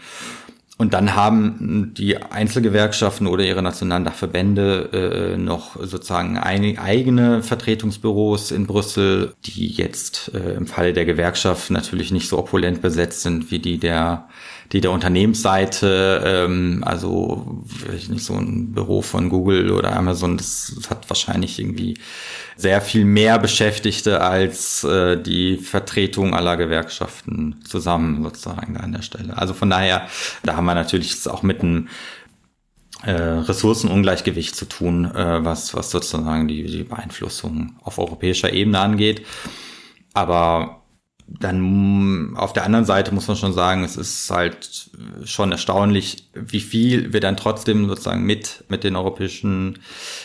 Und 0.79 0.93
dann 0.93 1.15
haben 1.15 1.95
die 1.97 2.19
Einzelgewerkschaften 2.19 3.27
oder 3.27 3.45
ihre 3.45 3.63
nationalen 3.63 4.05
Dachverbände 4.05 5.33
äh, 5.33 5.37
noch 5.39 5.77
sozusagen 5.83 6.37
ein, 6.37 6.79
eigene 6.79 7.43
Vertretungsbüros 7.43 8.51
in 8.51 8.67
Brüssel, 8.67 9.33
die 9.47 9.69
jetzt 9.69 10.33
äh, 10.35 10.53
im 10.53 10.67
Falle 10.67 10.93
der 10.93 11.07
Gewerkschaft 11.07 11.71
natürlich 11.71 12.13
nicht 12.13 12.29
so 12.29 12.39
opulent 12.39 12.83
besetzt 12.83 13.23
sind 13.23 13.51
wie 13.51 13.59
die 13.59 13.79
der 13.79 14.29
die 14.73 14.81
der 14.81 14.91
Unternehmensseite, 14.91 16.23
ähm, 16.25 16.83
also 16.85 17.65
nicht 18.09 18.25
so 18.25 18.35
ein 18.35 18.73
Büro 18.73 19.03
von 19.03 19.29
Google 19.29 19.71
oder 19.71 19.95
Amazon, 19.97 20.37
das 20.37 20.73
hat 20.91 21.09
wahrscheinlich 21.09 21.59
irgendwie 21.59 21.99
sehr 22.57 22.81
viel 22.81 23.05
mehr 23.05 23.39
Beschäftigte 23.39 24.21
als 24.23 24.83
äh, 24.85 25.21
die 25.21 25.59
Vertretung 25.59 26.35
aller 26.35 26.57
Gewerkschaften 26.57 27.61
zusammen 27.65 28.23
sozusagen 28.23 28.77
an 28.77 28.93
der 28.93 29.03
Stelle. 29.03 29.37
Also 29.37 29.55
von 29.55 29.71
daher, 29.71 30.09
da 30.43 30.57
haben 30.57 30.65
wir 30.65 30.75
natürlich 30.75 31.29
auch 31.29 31.43
mit 31.43 31.61
einem 31.61 31.89
äh, 33.03 33.13
Ressourcenungleichgewicht 33.13 34.57
zu 34.57 34.65
tun, 34.65 35.05
äh, 35.05 35.45
was, 35.45 35.75
was 35.75 35.91
sozusagen 35.91 36.49
die, 36.49 36.65
die 36.65 36.85
Beeinflussung 36.85 37.77
auf 37.83 37.99
europäischer 37.99 38.53
Ebene 38.53 38.79
angeht. 38.81 39.27
Aber 40.15 40.83
dann 41.29 42.37
auf 42.37 42.53
der 42.53 42.65
anderen 42.65 42.85
Seite 42.85 43.13
muss 43.13 43.27
man 43.27 43.37
schon 43.37 43.53
sagen, 43.53 43.83
es 43.83 43.97
ist 43.97 44.31
halt 44.31 44.91
schon 45.25 45.51
erstaunlich, 45.51 46.29
wie 46.35 46.61
viel 46.61 47.13
wir 47.13 47.21
dann 47.21 47.37
trotzdem 47.37 47.89
sozusagen 47.89 48.23
mit, 48.23 48.65
mit 48.69 48.85
den 48.85 48.95
europäischen 48.95 49.81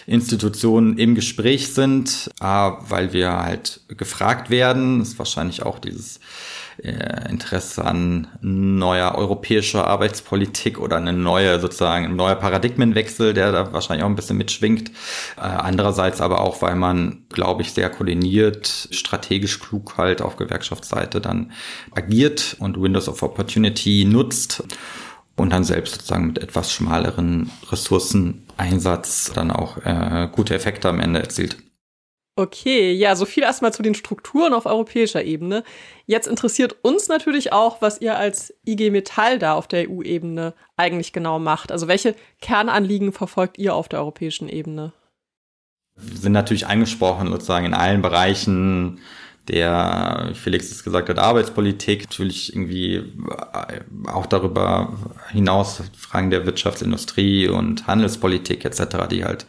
Institutionen 0.05 0.97
im 0.99 1.15
Gespräch 1.15 1.73
sind, 1.73 2.29
weil 2.39 3.13
wir 3.13 3.31
halt 3.31 3.81
gefragt 3.87 4.49
werden. 4.51 5.01
Ist 5.01 5.17
wahrscheinlich 5.17 5.63
auch 5.63 5.79
dieses 5.79 6.19
Interesse 6.83 7.85
an 7.85 8.27
neuer 8.41 9.15
europäischer 9.15 9.87
Arbeitspolitik 9.87 10.79
oder 10.79 10.97
eine 10.97 11.13
neue 11.13 11.59
sozusagen 11.59 12.05
ein 12.05 12.15
neuer 12.15 12.35
Paradigmenwechsel, 12.35 13.33
der 13.33 13.51
da 13.51 13.71
wahrscheinlich 13.71 14.03
auch 14.03 14.09
ein 14.09 14.15
bisschen 14.15 14.37
mitschwingt. 14.37 14.89
Äh, 15.37 15.41
andererseits 15.41 16.21
aber 16.21 16.41
auch, 16.41 16.61
weil 16.61 16.75
man, 16.75 17.25
glaube 17.29 17.61
ich, 17.61 17.73
sehr 17.73 17.89
koordiniert, 17.89 18.87
strategisch 18.91 19.59
klug 19.59 19.97
halt 19.97 20.21
auf 20.21 20.37
Gewerkschaftsseite 20.37 21.21
dann 21.21 21.51
agiert 21.91 22.55
und 22.59 22.81
Windows 22.81 23.07
of 23.07 23.21
Opportunity 23.21 24.05
nutzt 24.05 24.63
und 25.35 25.51
dann 25.51 25.63
selbst 25.63 25.93
sozusagen 25.93 26.27
mit 26.27 26.39
etwas 26.39 26.73
schmaleren 26.73 27.51
Ressourceneinsatz 27.69 29.31
dann 29.33 29.51
auch 29.51 29.77
äh, 29.77 30.29
gute 30.31 30.55
Effekte 30.55 30.89
am 30.89 30.99
Ende 30.99 31.19
erzielt. 31.19 31.57
Okay, 32.37 32.93
ja, 32.93 33.15
so 33.15 33.25
viel 33.25 33.43
erstmal 33.43 33.73
zu 33.73 33.83
den 33.83 33.93
Strukturen 33.93 34.53
auf 34.53 34.65
europäischer 34.65 35.23
Ebene. 35.23 35.63
Jetzt 36.05 36.27
interessiert 36.27 36.77
uns 36.81 37.09
natürlich 37.09 37.51
auch, 37.51 37.81
was 37.81 37.99
ihr 37.99 38.17
als 38.17 38.53
IG 38.65 38.89
Metall 38.89 39.37
da 39.37 39.53
auf 39.53 39.67
der 39.67 39.89
EU-Ebene 39.89 40.53
eigentlich 40.77 41.11
genau 41.11 41.39
macht. 41.39 41.73
Also 41.73 41.89
welche 41.89 42.15
Kernanliegen 42.39 43.11
verfolgt 43.11 43.57
ihr 43.57 43.75
auf 43.75 43.89
der 43.89 43.99
europäischen 43.99 44.47
Ebene? 44.47 44.93
Wir 45.95 46.17
sind 46.17 46.31
natürlich 46.31 46.67
angesprochen 46.67 47.27
sozusagen 47.27 47.65
in 47.65 47.73
allen 47.73 48.01
Bereichen 48.01 48.99
der, 49.51 50.27
wie 50.29 50.33
Felix 50.33 50.71
es 50.71 50.83
gesagt 50.83 51.09
hat, 51.09 51.19
Arbeitspolitik, 51.19 52.03
natürlich 52.03 52.55
irgendwie 52.55 52.95
äh, 52.95 54.07
auch 54.07 54.25
darüber 54.25 54.93
hinaus 55.29 55.83
Fragen 55.97 56.31
der 56.31 56.45
Wirtschaftsindustrie 56.45 57.49
und 57.49 57.85
Handelspolitik 57.85 58.63
etc., 58.63 59.07
die 59.09 59.25
halt 59.25 59.45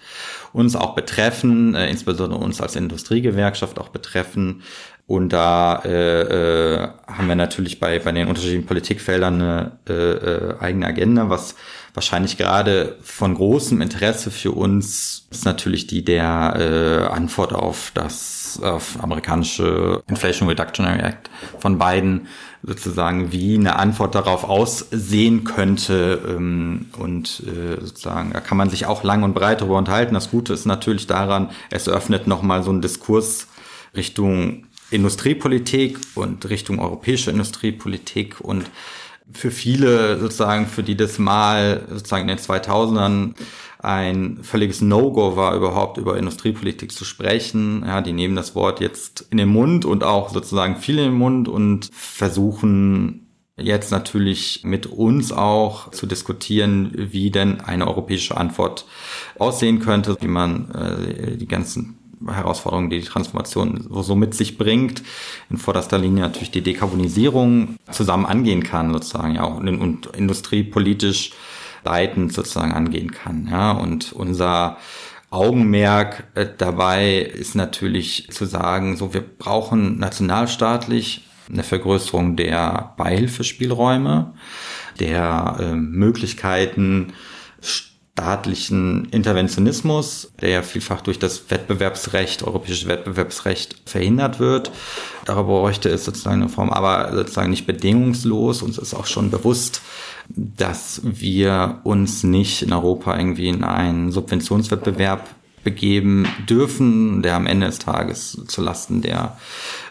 uns 0.53 0.75
auch 0.75 0.95
betreffen, 0.95 1.75
äh, 1.75 1.89
insbesondere 1.89 2.41
uns 2.41 2.61
als 2.61 2.75
Industriegewerkschaft 2.75 3.79
auch 3.79 3.89
betreffen. 3.89 4.63
Und 5.07 5.33
da 5.33 5.83
äh, 5.85 6.23
äh, 6.23 6.89
haben 7.07 7.29
wir 7.29 7.37
natürlich 7.37 7.79
bei, 7.79 7.99
bei 7.99 8.13
den 8.13 8.29
unterschiedlichen 8.29 8.67
Politikfeldern 8.67 9.35
eine 9.35 9.73
äh, 9.89 9.93
äh, 9.93 10.59
eigene 10.59 10.87
Agenda, 10.87 11.29
was 11.29 11.55
wahrscheinlich 11.95 12.39
gerade 12.39 12.97
von 13.03 13.35
großem 13.35 13.81
Interesse 13.83 14.31
für 14.31 14.53
uns 14.53 15.27
ist 15.31 15.45
natürlich 15.45 15.87
die 15.87 16.05
der 16.05 16.55
äh, 16.57 17.13
Antwort 17.13 17.53
auf 17.53 17.91
das 17.95 18.42
auf 18.61 19.03
amerikanische 19.03 20.03
Inflation 20.09 20.49
Reductionary 20.49 21.01
Act 21.01 21.31
von 21.59 21.79
Biden 21.79 22.27
sozusagen 22.63 23.33
wie 23.33 23.57
eine 23.57 23.77
Antwort 23.77 24.15
darauf 24.15 24.45
aussehen 24.45 25.45
könnte 25.45 26.21
ähm, 26.29 26.87
und 26.99 27.43
äh, 27.47 27.81
sozusagen 27.81 28.33
da 28.33 28.41
kann 28.41 28.57
man 28.57 28.71
sich 28.71 28.87
auch 28.87 29.03
lang 29.03 29.23
und 29.23 29.35
breit 29.35 29.61
darüber 29.61 29.79
unterhalten. 29.79 30.15
Das 30.15 30.31
Gute 30.31 30.53
ist 30.53 30.67
natürlich 30.67 31.07
daran, 31.07 31.51
es 31.71 31.89
öffnet 31.89 32.27
nochmal 32.27 32.63
so 32.63 32.71
einen 32.71 32.83
Diskurs 32.83 33.49
Richtung 33.97 34.67
Industriepolitik 34.91 35.99
und 36.15 36.49
Richtung 36.51 36.79
europäische 36.79 37.31
Industriepolitik 37.31 38.41
und 38.41 38.67
für 39.31 39.51
viele 39.51 40.19
sozusagen, 40.19 40.67
für 40.67 40.83
die 40.83 40.97
das 40.97 41.19
mal 41.19 41.87
sozusagen 41.89 42.29
in 42.29 42.37
den 42.37 42.39
2000ern 42.39 43.35
ein 43.79 44.39
völliges 44.43 44.81
No-Go 44.81 45.37
war, 45.37 45.57
überhaupt 45.57 45.99
über 45.99 46.17
Industriepolitik 46.17 46.93
zu 46.93 47.05
sprechen. 47.05 47.83
Ja, 47.85 48.01
die 48.01 48.13
nehmen 48.13 48.37
das 48.37 48.55
Wort 48.55 48.81
jetzt 48.81 49.27
in 49.31 49.39
den 49.39 49.49
Mund 49.49 49.85
und 49.85 50.05
auch 50.05 50.31
sozusagen 50.31 50.77
viel 50.77 50.99
in 50.99 51.07
den 51.07 51.19
Mund 51.19 51.49
und 51.49 51.91
versuchen 51.93 53.27
jetzt 53.59 53.91
natürlich 53.91 54.63
mit 54.65 54.87
uns 54.87 55.33
auch 55.33 55.91
zu 55.91 56.07
diskutieren, 56.07 56.93
wie 56.95 57.31
denn 57.31 57.61
eine 57.61 57.87
europäische 57.87 58.37
Antwort 58.37 58.87
aussehen 59.39 59.81
könnte, 59.81 60.17
wie 60.21 60.29
man 60.29 60.71
äh, 60.71 61.37
die 61.37 61.49
ganzen 61.49 61.99
Herausforderungen, 62.29 62.91
die 62.91 63.01
die 63.01 63.07
Transformation 63.07 63.87
so 63.91 64.15
mit 64.15 64.35
sich 64.35 64.59
bringt, 64.59 65.03
in 65.51 65.59
vorderster 65.59 65.99
Linie 65.99 66.23
natürlich 66.23 66.51
die 66.51 66.63
Dekarbonisierung 66.63 67.77
zusammen 67.91 68.27
angehen 68.27 68.63
kann, 68.63 68.93
sozusagen, 68.93 69.35
ja, 69.35 69.45
und, 69.45 69.69
und 69.69 70.07
industriepolitisch 70.17 71.33
leitend 71.85 72.33
sozusagen 72.33 72.73
angehen 72.73 73.11
kann, 73.11 73.49
ja, 73.51 73.73
und 73.73 74.13
unser 74.13 74.77
Augenmerk 75.31 76.25
äh, 76.35 76.47
dabei 76.57 77.17
ist 77.19 77.55
natürlich 77.55 78.29
zu 78.31 78.45
sagen, 78.45 78.97
so 78.97 79.15
wir 79.15 79.23
brauchen 79.23 79.99
nationalstaatlich 79.99 81.25
eine 81.51 81.63
Vergrößerung 81.63 82.37
der 82.37 82.95
Beihilfespielräume, 82.97 84.35
der 85.01 85.57
äh, 85.59 85.75
Möglichkeiten 85.75 87.15
staatlichen 88.15 89.07
Interventionismus, 89.07 90.33
der 90.41 90.51
ja 90.51 90.63
vielfach 90.63 91.01
durch 91.01 91.19
das 91.19 91.51
Wettbewerbsrecht, 91.51 92.43
europäisches 92.43 92.87
Wettbewerbsrecht 92.87 93.77
verhindert 93.87 94.39
wird. 94.39 94.71
Darüber 95.25 95.61
bräuchte 95.61 95.89
es 95.89 96.05
sozusagen 96.05 96.43
eine 96.43 96.51
Form, 96.51 96.71
aber 96.71 97.15
sozusagen 97.15 97.51
nicht 97.51 97.67
bedingungslos. 97.67 98.63
Uns 98.63 98.77
ist 98.77 98.93
auch 98.95 99.07
schon 99.07 99.31
bewusst, 99.31 99.81
dass 100.29 101.01
wir 101.05 101.81
uns 101.85 102.23
nicht 102.23 102.63
in 102.63 102.73
Europa 102.73 103.17
irgendwie 103.17 103.49
in 103.49 103.65
einen 103.65 104.13
Subventionswettbewerb 104.13 105.29
begeben 105.65 106.27
dürfen, 106.49 107.23
der 107.23 107.37
am 107.37 107.47
Ende 107.47 107.67
des 107.67 107.79
Tages 107.79 108.39
zu 108.47 108.63
Lasten 108.63 109.03
der 109.03 109.37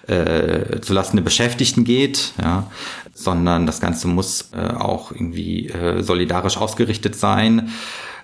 äh, 0.07 0.81
zu 0.81 0.93
Lasten 0.93 1.17
der 1.17 1.23
Beschäftigten 1.23 1.83
geht, 1.83 2.33
ja, 2.41 2.69
sondern 3.13 3.65
das 3.65 3.79
Ganze 3.79 4.07
muss 4.07 4.49
äh, 4.53 4.73
auch 4.73 5.11
irgendwie 5.11 5.67
äh, 5.69 6.01
solidarisch 6.01 6.57
ausgerichtet 6.57 7.15
sein. 7.15 7.69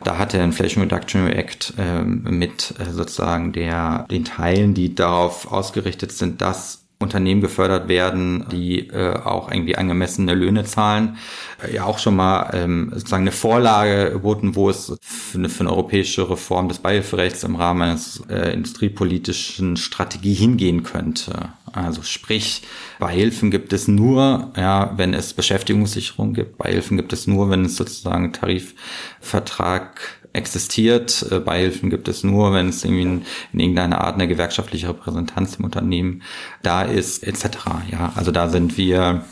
Da 0.04 0.18
hat 0.18 0.34
der 0.34 0.44
Inflation 0.44 0.84
Reduction 0.84 1.28
Act 1.28 1.74
äh, 1.78 2.02
mit 2.02 2.74
äh, 2.80 2.92
sozusagen 2.92 3.54
der 3.54 4.06
den 4.10 4.26
Teilen, 4.26 4.74
die 4.74 4.94
darauf 4.94 5.52
ausgerichtet 5.52 6.12
sind, 6.12 6.42
dass 6.42 6.87
Unternehmen 7.00 7.42
gefördert 7.42 7.88
werden, 7.88 8.46
die 8.52 8.88
äh, 8.90 9.14
auch 9.14 9.52
irgendwie 9.52 9.76
angemessene 9.76 10.34
Löhne 10.34 10.64
zahlen, 10.64 11.18
äh, 11.64 11.76
ja 11.76 11.86
auch 11.86 12.00
schon 12.00 12.16
mal 12.16 12.50
ähm, 12.54 12.90
sozusagen 12.92 13.24
eine 13.24 13.32
Vorlage 13.32 14.12
geboten, 14.14 14.56
wo 14.56 14.70
es 14.70 14.98
für 15.02 15.38
eine, 15.38 15.50
für 15.50 15.62
eine 15.62 15.72
europäische 15.72 16.28
Reform 16.28 16.70
des 16.70 16.80
Beihilferechts 16.80 17.44
im 17.44 17.56
Rahmen 17.56 17.84
eines 17.84 18.24
äh, 18.30 18.52
industriepolitischen 18.52 19.78
Strategie 19.78 20.34
hingehen 20.34 20.82
könnte. 20.82 21.50
Also 21.72 22.02
sprich, 22.02 22.64
Beihilfen 22.98 23.52
gibt 23.52 23.74
es 23.74 23.88
nur, 23.88 24.52
ja, 24.58 24.94
wenn 24.98 25.14
es 25.14 25.34
Beschäftigungssicherung 25.34 26.34
gibt. 26.34 26.58
Beihilfen 26.58 26.98
gibt 26.98 27.14
es 27.14 27.28
nur, 27.28 27.52
wenn 27.52 27.66
es 27.66 27.76
sozusagen 27.76 28.34
Tarifvertrag 28.34 30.00
existiert. 30.34 31.26
Äh, 31.32 31.40
Beihilfen 31.40 31.90
gibt 31.90 32.08
es 32.08 32.24
nur, 32.24 32.54
wenn 32.54 32.70
es 32.70 32.84
irgendwie 32.84 33.04
in, 33.04 33.26
in 33.54 33.60
irgendeiner 33.60 34.02
Art 34.02 34.16
eine 34.16 34.28
gewerkschaftliche 34.28 34.90
Repräsentanz 34.90 35.56
im 35.56 35.66
Unternehmen 35.66 36.24
da 36.63 36.84
ist, 36.84 37.24
etc. 37.24 37.58
Ja, 37.92 38.13
also 38.16 38.32
da 38.32 38.50
sind 38.50 38.78
wir, 38.78 39.26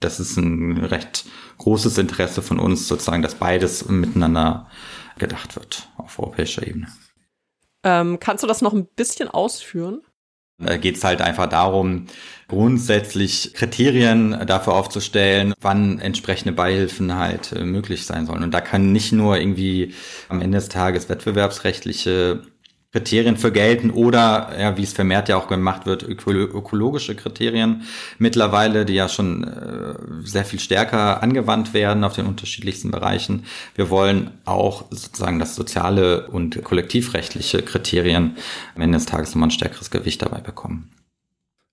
das 0.00 0.20
ist 0.20 0.36
ein 0.36 0.78
recht 0.78 1.26
großes 1.58 1.98
Interesse 1.98 2.42
von 2.42 2.58
uns 2.58 2.88
sozusagen, 2.88 3.22
dass 3.22 3.34
beides 3.34 3.88
miteinander 3.88 4.68
gedacht 5.18 5.56
wird 5.56 5.88
auf 5.96 6.18
europäischer 6.18 6.66
Ebene. 6.66 6.88
Ähm, 7.84 8.18
kannst 8.20 8.42
du 8.42 8.46
das 8.46 8.62
noch 8.62 8.72
ein 8.72 8.86
bisschen 8.86 9.28
ausführen? 9.28 10.02
Da 10.58 10.76
geht 10.76 10.96
es 10.96 11.04
halt 11.04 11.20
einfach 11.20 11.48
darum, 11.48 12.06
grundsätzlich 12.48 13.52
Kriterien 13.54 14.46
dafür 14.46 14.74
aufzustellen, 14.74 15.54
wann 15.60 16.00
entsprechende 16.00 16.52
Beihilfen 16.52 17.14
halt 17.14 17.52
äh, 17.52 17.64
möglich 17.64 18.06
sein 18.06 18.26
sollen. 18.26 18.42
Und 18.42 18.52
da 18.52 18.60
kann 18.60 18.92
nicht 18.92 19.12
nur 19.12 19.38
irgendwie 19.38 19.94
am 20.28 20.40
Ende 20.40 20.58
des 20.58 20.68
Tages 20.68 21.08
wettbewerbsrechtliche 21.08 22.42
Kriterien 22.90 23.36
für 23.36 23.52
gelten 23.52 23.90
oder, 23.90 24.50
ja, 24.58 24.78
wie 24.78 24.82
es 24.82 24.94
vermehrt 24.94 25.28
ja 25.28 25.36
auch 25.36 25.46
gemacht 25.48 25.84
wird, 25.84 26.02
ökologische 26.02 27.14
Kriterien 27.14 27.82
mittlerweile, 28.16 28.86
die 28.86 28.94
ja 28.94 29.10
schon 29.10 29.44
äh, 29.44 29.94
sehr 30.22 30.46
viel 30.46 30.58
stärker 30.58 31.22
angewandt 31.22 31.74
werden 31.74 32.02
auf 32.02 32.14
den 32.14 32.24
unterschiedlichsten 32.24 32.90
Bereichen. 32.90 33.44
Wir 33.74 33.90
wollen 33.90 34.30
auch 34.46 34.86
sozusagen 34.90 35.38
das 35.38 35.54
soziale 35.54 36.28
und 36.28 36.64
kollektivrechtliche 36.64 37.62
Kriterien 37.62 38.38
am 38.74 38.80
Ende 38.80 38.96
des 38.96 39.06
Tages 39.06 39.30
nochmal 39.30 39.48
ein 39.48 39.52
stärkeres 39.52 39.90
Gewicht 39.90 40.22
dabei 40.22 40.40
bekommen. 40.40 40.90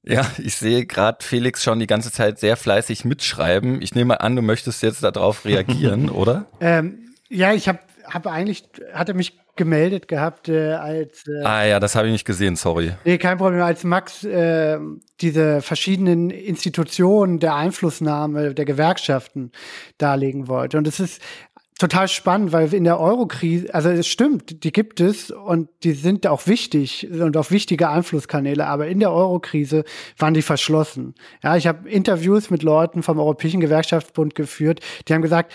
Ja, 0.04 0.30
ich 0.38 0.56
sehe 0.58 0.86
gerade 0.86 1.23
Felix 1.23 1.63
schon 1.63 1.80
die 1.80 1.88
ganze 1.88 2.12
Zeit 2.12 2.39
sehr 2.39 2.58
fleißig 2.58 3.06
mitschreiben. 3.06 3.82
Ich 3.82 3.95
nehme 3.95 4.19
an, 4.19 4.36
du 4.36 4.41
möchtest 4.41 4.84
jetzt 4.84 5.01
darauf 5.01 5.45
reagieren, 5.45 6.10
oder? 6.10 6.45
Ähm, 6.60 7.15
ja, 7.30 7.54
ich 7.54 7.67
habe 7.67 7.80
hab 8.08 8.28
eigentlich, 8.28 8.63
hatte 8.94 9.13
mich 9.13 9.39
gemeldet 9.56 10.08
gehabt, 10.08 10.50
äh, 10.50 10.74
als. 10.74 11.24
Äh, 11.28 11.44
ah 11.44 11.65
ja, 11.65 11.80
das 11.80 11.96
habe 11.96 12.08
ich 12.08 12.13
nicht 12.13 12.26
gesehen, 12.26 12.56
sorry. 12.56 12.91
Nee, 13.06 13.18
kein 13.18 13.38
Problem. 13.38 13.62
Als 13.62 13.84
Max 13.84 14.24
äh, 14.24 14.78
diese 15.22 15.62
verschiedenen 15.62 16.30
Institutionen 16.30 17.39
der 17.39 17.56
Einflussnahme 17.56 18.54
der 18.54 18.65
Gewerkschaften 18.65 19.52
darlegen 19.98 20.48
wollte. 20.48 20.78
Und 20.78 20.88
es 20.88 21.00
ist 21.00 21.22
total 21.78 22.08
spannend, 22.08 22.52
weil 22.54 22.74
in 22.74 22.86
der 22.86 23.00
Eurokrise, 23.00 23.74
also 23.74 23.89
es 23.89 24.08
stimmt, 24.08 24.63
die 24.63 24.72
gibt 24.72 25.02
es 25.02 25.32
und 25.32 25.70
die 25.84 25.91
sind 25.91 26.26
auch 26.26 26.48
wichtig 26.48 27.10
und 27.12 27.36
auch 27.36 27.52
wichtige 27.52 27.89
Einflusskanäle, 27.89 28.65
aber 28.65 28.88
in 28.88 29.00
der 29.00 29.12
Eurokrise 29.12 29.84
waren 30.18 30.34
die 30.34 30.41
verschlossen. 30.41 31.15
Ja, 31.44 31.58
ich 31.58 31.68
habe 31.68 31.89
Interviews 31.89 32.50
mit 32.50 32.63
Leuten 32.63 33.04
vom 33.04 33.20
Europäischen 33.20 33.60
Gewerkschaftsbund 33.60 34.36
geführt, 34.36 34.80
die 35.08 35.13
haben 35.13 35.22
gesagt, 35.22 35.52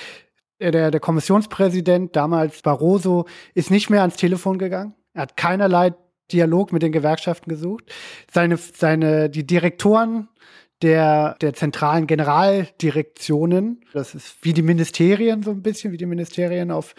der, 0.60 0.90
der 0.90 1.00
Kommissionspräsident, 1.00 2.14
damals 2.14 2.62
Barroso, 2.62 3.26
ist 3.54 3.70
nicht 3.70 3.90
mehr 3.90 4.02
ans 4.02 4.16
Telefon 4.16 4.58
gegangen. 4.58 4.94
Er 5.14 5.22
hat 5.22 5.36
keinerlei 5.36 5.94
Dialog 6.30 6.72
mit 6.72 6.82
den 6.82 6.92
Gewerkschaften 6.92 7.48
gesucht. 7.48 7.92
Seine, 8.30 8.56
seine, 8.56 9.30
die 9.30 9.46
Direktoren 9.46 10.28
der, 10.82 11.36
der 11.40 11.52
zentralen 11.52 12.06
Generaldirektionen. 12.06 13.84
Das 13.92 14.14
ist 14.14 14.36
wie 14.42 14.52
die 14.52 14.62
Ministerien 14.62 15.42
so 15.42 15.50
ein 15.50 15.62
bisschen, 15.62 15.92
wie 15.92 15.98
die 15.98 16.06
Ministerien 16.06 16.70
auf 16.70 16.94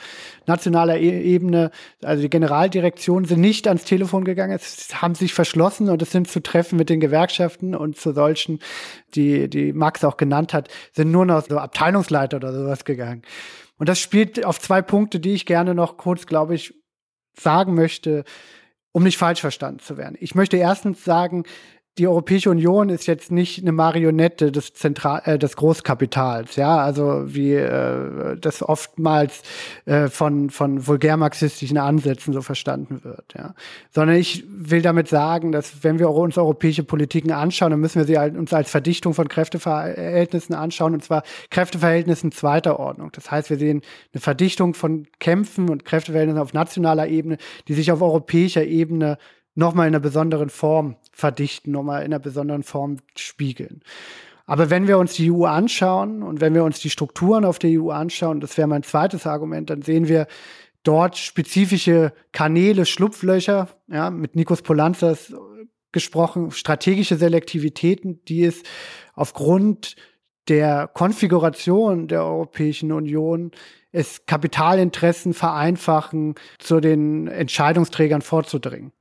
nationaler 0.46 0.98
e 0.98 1.22
Ebene. 1.22 1.72
Also 2.04 2.22
die 2.22 2.30
Generaldirektionen 2.30 3.26
sind 3.26 3.42
nicht 3.42 3.68
ans 3.68 3.84
Telefon 3.84 4.24
gegangen, 4.24 4.54
es 4.54 5.02
haben 5.02 5.16
sich 5.16 5.34
verschlossen 5.34 5.90
und 5.90 6.02
es 6.02 6.12
sind 6.12 6.30
zu 6.30 6.42
Treffen 6.42 6.78
mit 6.78 6.90
den 6.90 7.00
Gewerkschaften 7.00 7.74
und 7.74 7.98
zu 7.98 8.14
solchen, 8.14 8.60
die, 9.16 9.50
die 9.50 9.74
Max 9.74 10.04
auch 10.04 10.18
genannt 10.18 10.54
hat, 10.54 10.70
sind 10.94 11.12
nur 11.12 11.26
noch 11.26 11.44
so 11.48 11.58
Abteilungsleiter 11.58 12.38
oder 12.38 12.54
sowas 12.54 12.86
gegangen. 12.86 13.24
Und 13.78 13.90
das 13.90 14.00
spielt 14.00 14.46
auf 14.46 14.60
zwei 14.60 14.84
Punkte, 14.84 15.20
die 15.20 15.34
ich 15.34 15.48
gerne 15.48 15.74
noch 15.74 15.98
kurz, 15.98 16.28
glaube 16.28 16.54
ich, 16.54 16.76
sagen 17.36 17.74
möchte, 17.74 18.26
um 18.92 19.04
nicht 19.04 19.18
falsch 19.18 19.42
verstanden 19.42 19.80
zu 19.80 19.98
werden. 19.98 20.18
Ich 20.20 20.36
möchte 20.36 20.58
erstens 20.58 21.04
sagen, 21.04 21.46
die 21.98 22.08
Europäische 22.08 22.50
Union 22.50 22.88
ist 22.88 23.06
jetzt 23.06 23.32
nicht 23.32 23.62
eine 23.62 23.74
Marionette 23.74 24.52
des 24.52 24.74
Zentral 24.74 25.22
äh, 25.26 25.38
des 25.38 25.58
Großkapitals, 25.58 26.56
ja, 26.56 26.78
also 26.78 27.24
wie 27.26 27.54
äh, 27.54 28.38
das 28.40 28.64
oftmals 28.64 29.42
äh, 29.86 30.08
von 30.08 30.50
von 30.50 30.88
vulgär-marxistischen 30.88 31.78
Ansätzen 31.78 32.34
so 32.34 32.42
verstanden 32.42 33.04
wird, 33.04 33.34
ja, 33.38 33.56
sondern 33.90 34.16
ich 34.16 34.46
will 34.48 34.82
damit 34.82 35.10
sagen, 35.10 35.52
dass 35.52 35.84
wenn 35.84 36.00
wir 36.00 36.10
uns 36.12 36.38
europäische 36.38 36.84
Politiken 36.84 37.32
anschauen, 37.32 37.72
dann 37.72 37.82
müssen 37.82 38.00
wir 38.00 38.06
sie 38.06 38.18
halt 38.18 38.38
uns 38.38 38.54
als 38.54 38.72
Verdichtung 38.72 39.14
von 39.14 39.28
Kräfteverhältnissen 39.28 40.56
anschauen 40.56 40.94
und 40.94 41.04
zwar 41.04 41.24
Kräfteverhältnissen 41.50 42.32
zweiter 42.32 42.80
Ordnung. 42.80 43.10
Das 43.12 43.30
heißt, 43.30 43.50
wir 43.50 43.58
sehen 43.58 43.82
eine 44.14 44.22
Verdichtung 44.22 44.76
von 44.76 45.08
Kämpfen 45.20 45.70
und 45.70 45.84
Kräfteverhältnissen 45.84 46.42
auf 46.42 46.54
nationaler 46.54 47.10
Ebene, 47.10 47.38
die 47.68 47.74
sich 47.74 47.92
auf 47.92 48.02
europäischer 48.02 48.64
Ebene 48.64 49.18
nochmal 49.56 49.88
in 49.88 49.94
einer 49.94 50.02
besonderen 50.02 50.50
Form 50.50 50.96
verdichten, 51.12 51.72
nochmal 51.72 52.02
in 52.02 52.14
einer 52.14 52.20
besonderen 52.20 52.64
Form 52.64 52.98
spiegeln. 53.16 53.82
Aber 54.46 54.70
wenn 54.70 54.88
wir 54.88 54.98
uns 54.98 55.14
die 55.14 55.32
EU 55.32 55.46
anschauen 55.46 56.24
und 56.24 56.42
wenn 56.42 56.54
wir 56.54 56.64
uns 56.64 56.80
die 56.80 56.90
Strukturen 56.90 57.46
auf 57.46 57.60
der 57.60 57.80
EU 57.80 57.92
anschauen, 57.92 58.40
das 58.40 58.58
wäre 58.58 58.68
mein 58.68 58.84
zweites 58.84 59.26
Argument, 59.26 59.70
dann 59.70 59.82
sehen 59.82 60.08
wir 60.08 60.28
dort 60.84 61.18
spezifische 61.18 62.14
Kanäle, 62.32 62.86
Schlupflöcher, 62.86 63.70
ja, 63.88 64.10
mit 64.10 64.36
Nikos 64.36 64.62
Polanzas 64.62 65.34
gesprochen, 65.92 66.52
strategische 66.52 67.18
Selektivitäten, 67.18 68.24
die 68.26 68.46
es 68.46 68.64
aufgrund 69.14 69.96
der 70.48 70.88
Konfiguration 70.88 72.08
der 72.08 72.26
Europäischen 72.26 72.92
Union 72.92 73.52
es 73.92 74.26
Kapitalinteressen 74.26 75.34
vereinfachen, 75.34 76.36
zu 76.60 76.80
den 76.80 77.28
Entscheidungsträgern 77.28 78.22
vorzudringen 78.22 78.92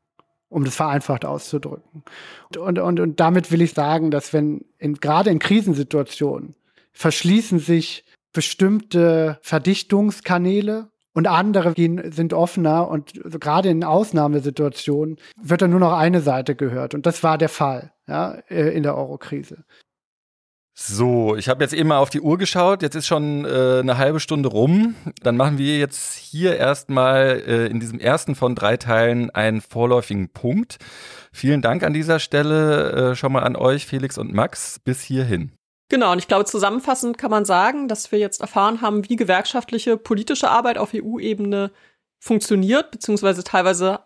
um 0.51 0.65
das 0.65 0.77
vereinfacht 0.77 1.25
auszudrücken. 1.25 2.03
Und, 2.59 2.79
und, 2.79 3.01
und 3.01 3.21
damit 3.21 3.51
will 3.51 3.63
ich 3.63 3.73
sagen, 3.73 4.11
dass 4.11 4.33
wenn 4.33 4.65
in, 4.79 4.95
gerade 4.95 5.31
in 5.31 5.39
Krisensituationen 5.39 6.55
verschließen 6.93 7.61
sich 7.61 8.05
bestimmte 8.33 9.39
Verdichtungskanäle 9.43 10.91
und 11.15 11.27
andere 11.27 11.73
gehen, 11.73 12.13
sind 12.13 12.33
offener 12.33 12.89
und 12.89 13.13
gerade 13.41 13.69
in 13.69 13.85
Ausnahmesituationen 13.85 15.17
wird 15.41 15.63
dann 15.63 15.71
nur 15.71 15.81
noch 15.81 15.93
eine 15.93 16.21
Seite 16.21 16.55
gehört. 16.55 16.95
Und 16.95 17.07
das 17.07 17.23
war 17.23 17.39
der 17.39 17.49
Fall 17.49 17.93
ja, 18.07 18.35
äh, 18.49 18.75
in 18.77 18.83
der 18.83 18.97
Eurokrise. 18.97 19.65
So, 20.83 21.37
ich 21.37 21.51
habe 21.51 21.63
jetzt 21.63 21.75
eben 21.75 21.91
mal 21.91 21.99
auf 21.99 22.09
die 22.09 22.23
Uhr 22.23 22.39
geschaut. 22.39 22.81
Jetzt 22.81 22.95
ist 22.95 23.07
schon 23.07 23.45
äh, 23.45 23.81
eine 23.81 23.99
halbe 23.99 24.19
Stunde 24.19 24.49
rum. 24.49 24.95
Dann 25.23 25.37
machen 25.37 25.59
wir 25.59 25.77
jetzt 25.77 26.15
hier 26.15 26.57
erstmal 26.57 27.43
äh, 27.47 27.67
in 27.67 27.81
diesem 27.81 28.01
ersten 28.01 28.35
von 28.35 28.55
drei 28.55 28.79
Teilen 28.79 29.29
einen 29.29 29.61
vorläufigen 29.61 30.31
Punkt. 30.31 30.79
Vielen 31.33 31.61
Dank 31.61 31.83
an 31.83 31.93
dieser 31.93 32.19
Stelle 32.19 33.11
äh, 33.11 33.15
schon 33.15 33.31
mal 33.31 33.43
an 33.43 33.57
euch, 33.57 33.85
Felix 33.85 34.17
und 34.17 34.33
Max, 34.33 34.81
bis 34.83 35.03
hierhin. 35.03 35.53
Genau, 35.91 36.13
und 36.13 36.19
ich 36.19 36.29
glaube, 36.29 36.47
zusammenfassend 36.47 37.19
kann 37.19 37.31
man 37.31 37.45
sagen, 37.45 37.87
dass 37.87 38.11
wir 38.11 38.19
jetzt 38.19 38.41
erfahren 38.41 38.81
haben, 38.81 39.07
wie 39.07 39.17
gewerkschaftliche 39.17 39.99
politische 39.99 40.49
Arbeit 40.49 40.79
auf 40.79 40.95
EU-Ebene 40.95 41.73
funktioniert, 42.21 42.91
beziehungsweise 42.91 43.45
teilweise 43.45 44.01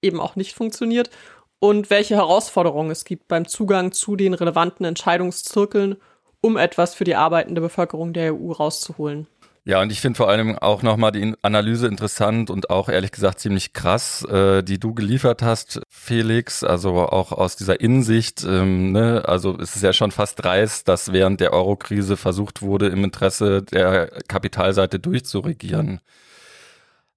eben 0.00 0.20
auch 0.20 0.36
nicht 0.36 0.54
funktioniert 0.54 1.10
und 1.58 1.90
welche 1.90 2.14
Herausforderungen 2.14 2.92
es 2.92 3.04
gibt 3.04 3.26
beim 3.26 3.48
Zugang 3.48 3.90
zu 3.90 4.14
den 4.14 4.32
relevanten 4.34 4.86
Entscheidungszirkeln 4.86 5.96
um 6.40 6.56
etwas 6.56 6.94
für 6.94 7.04
die 7.04 7.16
arbeitende 7.16 7.60
Bevölkerung 7.60 8.12
der 8.12 8.34
EU 8.34 8.52
rauszuholen. 8.52 9.26
Ja, 9.64 9.82
und 9.82 9.92
ich 9.92 10.00
finde 10.00 10.16
vor 10.16 10.28
allem 10.28 10.58
auch 10.58 10.82
nochmal 10.82 11.12
die 11.12 11.34
Analyse 11.42 11.86
interessant 11.86 12.48
und 12.48 12.70
auch 12.70 12.88
ehrlich 12.88 13.12
gesagt 13.12 13.40
ziemlich 13.40 13.74
krass, 13.74 14.24
äh, 14.24 14.62
die 14.62 14.80
du 14.80 14.94
geliefert 14.94 15.42
hast, 15.42 15.82
Felix, 15.90 16.64
also 16.64 16.94
auch 16.94 17.32
aus 17.32 17.56
dieser 17.56 17.78
Innensicht. 17.80 18.42
Ähm, 18.42 18.92
ne? 18.92 19.22
Also 19.26 19.58
es 19.58 19.76
ist 19.76 19.82
ja 19.82 19.92
schon 19.92 20.12
fast 20.12 20.42
dreist, 20.42 20.88
dass 20.88 21.12
während 21.12 21.40
der 21.40 21.52
Eurokrise 21.52 22.16
versucht 22.16 22.62
wurde, 22.62 22.88
im 22.88 23.04
Interesse 23.04 23.62
der 23.62 24.10
Kapitalseite 24.28 24.98
durchzuregieren. 24.98 26.00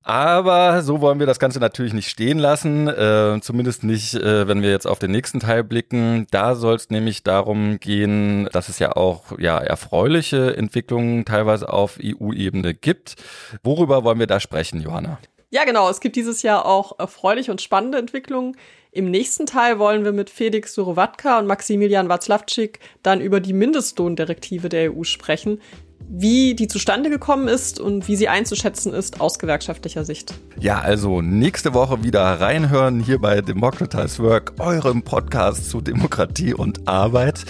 Aber 0.03 0.81
so 0.81 0.99
wollen 0.99 1.19
wir 1.19 1.25
das 1.25 1.39
Ganze 1.39 1.59
natürlich 1.59 1.93
nicht 1.93 2.09
stehen 2.09 2.37
lassen, 2.37 2.89
äh, 2.89 3.39
zumindest 3.41 3.85
nicht, 3.85 4.15
äh, 4.15 4.47
wenn 4.47 4.61
wir 4.61 4.69
jetzt 4.69 4.85
auf 4.85 4.99
den 4.99 5.11
nächsten 5.11 5.39
Teil 5.39 5.63
blicken. 5.63 6.27
Da 6.29 6.55
soll 6.55 6.75
es 6.75 6.89
nämlich 6.89 7.23
darum 7.23 7.79
gehen, 7.79 8.49
dass 8.51 8.67
es 8.67 8.79
ja 8.79 8.97
auch 8.97 9.39
ja 9.39 9.57
erfreuliche 9.57 10.57
Entwicklungen 10.57 11.23
teilweise 11.23 11.71
auf 11.71 11.99
EU-Ebene 12.03 12.73
gibt. 12.73 13.15
Worüber 13.63 14.03
wollen 14.03 14.19
wir 14.19 14.27
da 14.27 14.41
sprechen, 14.41 14.81
Johanna? 14.81 15.19
Ja, 15.51 15.63
genau. 15.63 15.89
Es 15.89 16.01
gibt 16.01 16.17
dieses 16.17 16.41
Jahr 16.41 16.65
auch 16.65 16.99
erfreuliche 16.99 17.51
und 17.51 17.61
spannende 17.61 17.97
Entwicklungen. 17.97 18.57
Im 18.91 19.09
nächsten 19.09 19.45
Teil 19.45 19.79
wollen 19.79 20.03
wir 20.03 20.11
mit 20.11 20.29
Felix 20.29 20.73
Surowatka 20.73 21.39
und 21.39 21.47
Maximilian 21.47 22.09
Watzlawczyk 22.09 22.79
dann 23.03 23.21
über 23.21 23.39
die 23.39 23.53
Mindestlohndirektive 23.53 24.69
der 24.69 24.91
EU 24.93 25.03
sprechen, 25.03 25.61
wie 26.09 26.55
die 26.55 26.67
zustande 26.67 27.09
gekommen 27.09 27.47
ist 27.47 27.79
und 27.79 28.07
wie 28.07 28.15
sie 28.15 28.27
einzuschätzen 28.27 28.93
ist 28.93 29.21
aus 29.21 29.39
gewerkschaftlicher 29.39 30.05
Sicht. 30.05 30.33
Ja, 30.59 30.79
also 30.79 31.21
nächste 31.21 31.73
Woche 31.73 32.03
wieder 32.03 32.21
reinhören 32.21 32.99
hier 32.99 33.19
bei 33.19 33.41
Democratize 33.41 34.21
Work, 34.21 34.53
eurem 34.59 35.03
Podcast 35.03 35.69
zu 35.69 35.81
Demokratie 35.81 36.53
und 36.53 36.87
Arbeit. 36.87 37.45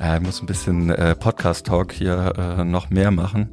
Äh, 0.00 0.16
ich 0.16 0.22
muss 0.22 0.40
ein 0.40 0.46
bisschen 0.46 0.90
äh, 0.90 1.14
Podcast-Talk 1.14 1.92
hier 1.92 2.32
äh, 2.36 2.64
noch 2.64 2.90
mehr 2.90 3.10
machen. 3.10 3.50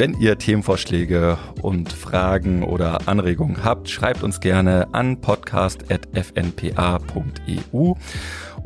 Wenn 0.00 0.14
ihr 0.20 0.38
Themenvorschläge 0.38 1.38
und 1.60 1.92
Fragen 1.92 2.62
oder 2.62 3.08
Anregungen 3.08 3.64
habt, 3.64 3.90
schreibt 3.90 4.22
uns 4.22 4.38
gerne 4.38 4.86
an 4.92 5.20
podcast.fnpa.eu 5.20 7.94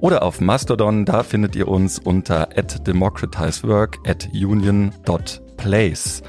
oder 0.03 0.23
auf 0.25 0.41
Mastodon, 0.41 1.05
da 1.05 1.23
findet 1.23 1.55
ihr 1.55 1.69
uns 1.69 2.01
unter 2.01 2.59
at 2.59 2.85
democratizework 2.87 3.99
at 4.05 4.29
union.place. 4.35 6.23